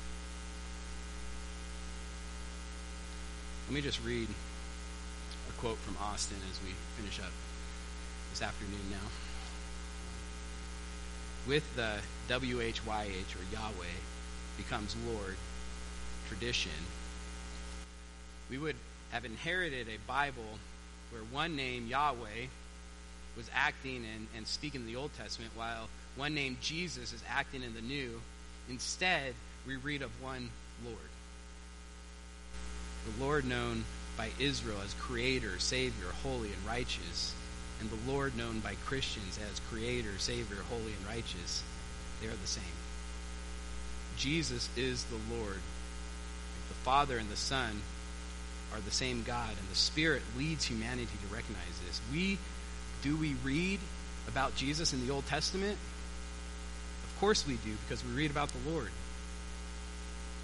[3.69, 4.29] Let me just read
[5.49, 7.33] a quote from Austin as we finish up
[8.31, 9.26] this afternoon now.
[11.47, 13.97] With the WHYH or Yahweh
[14.57, 15.37] becomes Lord
[16.29, 16.73] tradition,
[18.51, 18.75] we would
[19.11, 20.59] have inherited a Bible
[21.11, 22.47] where one name, Yahweh,
[23.37, 27.63] was acting and, and speaking in the Old Testament, while one name, Jesus, is acting
[27.63, 28.21] in the New.
[28.69, 29.35] Instead,
[29.67, 30.51] we read of one
[30.85, 30.99] Lord.
[33.05, 33.85] The Lord known
[34.17, 37.35] by Israel as Creator, Savior, holy, and righteous,
[37.81, 41.63] and the Lord known by Christians as Creator, Savior, holy, and righteous,
[42.21, 42.65] they are the same.
[44.17, 45.61] Jesus is the Lord.
[46.69, 47.83] The Father and the Son
[48.73, 52.01] are the same God, and the Spirit leads humanity to recognize this.
[52.13, 52.39] We
[53.03, 53.79] do we read
[54.27, 55.79] about Jesus in the Old Testament?
[57.05, 58.91] Of course we do, because we read about the Lord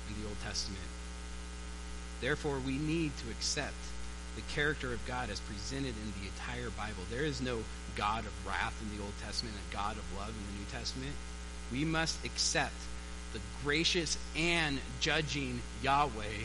[0.08, 0.80] in the Old Testament.
[2.20, 3.74] Therefore, we need to accept
[4.34, 7.04] the character of God as presented in the entire Bible.
[7.10, 7.58] There is no
[7.96, 11.12] God of wrath in the Old Testament and God of love in the New Testament.
[11.70, 12.74] We must accept
[13.32, 16.44] the gracious and judging Yahweh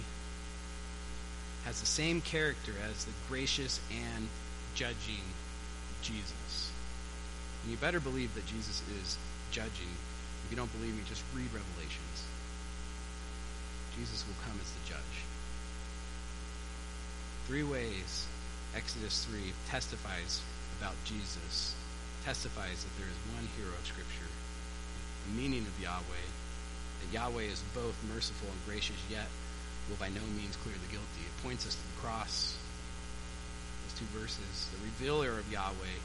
[1.65, 4.29] has the same character as the gracious and
[4.73, 5.23] judging
[6.01, 6.71] Jesus.
[7.61, 9.17] And you better believe that Jesus is
[9.51, 9.91] judging.
[10.45, 12.23] If you don't believe me, just read Revelations.
[13.99, 15.26] Jesus will come as the judge.
[17.47, 18.27] Three ways
[18.75, 19.39] Exodus 3
[19.69, 20.41] testifies
[20.81, 21.73] about Jesus,
[22.25, 24.27] testifies that there is one hero of Scripture,
[25.25, 26.27] the meaning of Yahweh,
[26.99, 29.31] that Yahweh is both merciful and gracious, yet
[29.87, 31.23] will by no means clear the guilty.
[31.23, 32.57] It points us to the cross.
[33.87, 34.67] Those two verses.
[34.75, 35.97] The revealer of Yahweh,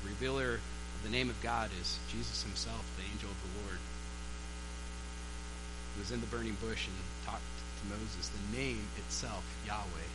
[0.00, 3.78] the revealer of the name of God is Jesus himself, the angel of the Lord.
[5.92, 6.96] He was in the burning bush and
[7.28, 7.44] talked
[7.88, 8.30] Moses.
[8.30, 10.10] The name itself, Yahweh.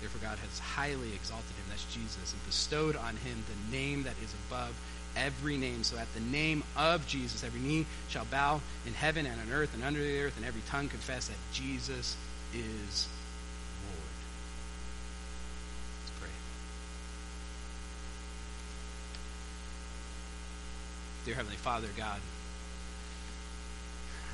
[0.00, 4.14] Therefore, God has highly exalted him, that's Jesus, and bestowed on him the name that
[4.22, 4.74] is above
[5.16, 5.84] every name.
[5.84, 9.74] So at the name of Jesus, every knee shall bow in heaven and on earth
[9.74, 12.16] and under the earth, and every tongue confess that Jesus
[12.52, 13.08] is
[13.86, 14.16] Lord.
[16.00, 16.30] Let's pray.
[21.24, 22.20] Dear Heavenly Father, God,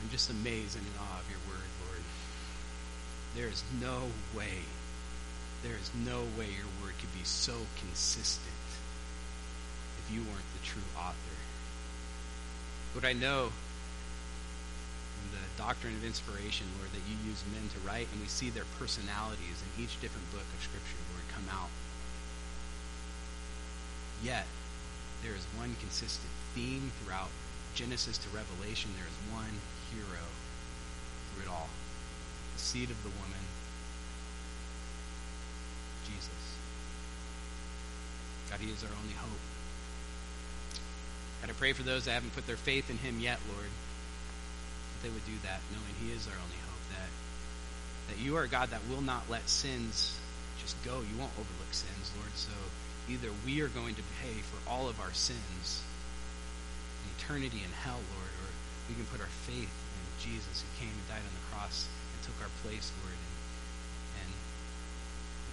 [0.03, 1.88] I'm just amazed and in awe of your word, Lord.
[3.37, 4.65] There is no way,
[5.63, 8.55] there is no way your word could be so consistent
[9.99, 11.39] if you weren't the true author.
[12.95, 13.53] Lord, I know
[15.31, 18.67] the doctrine of inspiration, Lord, that you use men to write, and we see their
[18.79, 21.71] personalities in each different book of Scripture, Lord, come out.
[24.23, 24.47] Yet,
[25.23, 27.31] there is one consistent theme throughout
[27.75, 28.91] Genesis to Revelation.
[28.97, 29.61] There is one
[29.93, 30.27] hero
[31.35, 31.69] through it all
[32.59, 33.45] the seed of the woman,
[36.11, 36.43] Jesus.
[38.51, 39.45] God, He is our only hope.
[41.41, 45.01] God, I pray for those that haven't put their faith in Him yet, Lord, that
[45.07, 46.83] they would do that, knowing He is our only hope.
[46.99, 47.11] That
[48.11, 50.19] that you are a God that will not let sins
[50.59, 50.99] just go.
[50.99, 52.35] You won't overlook sins, Lord.
[52.35, 52.57] So
[53.07, 55.83] either we are going to pay for all of our sins
[57.07, 58.51] in eternity in hell, Lord, or
[58.91, 61.87] we can put our faith in Jesus who came and died on the cross
[62.29, 64.33] took our place, Lord, and, and,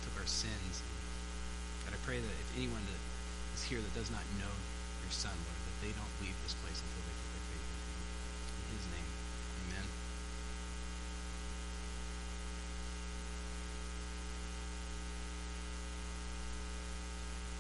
[0.04, 0.84] took our sins.
[0.84, 3.02] And God, I pray that if anyone that
[3.56, 4.52] is here that does not know
[5.00, 7.80] your Son, Lord, that they don't leave this place until they put their faith in
[7.80, 7.96] Him.
[8.60, 9.05] In His name.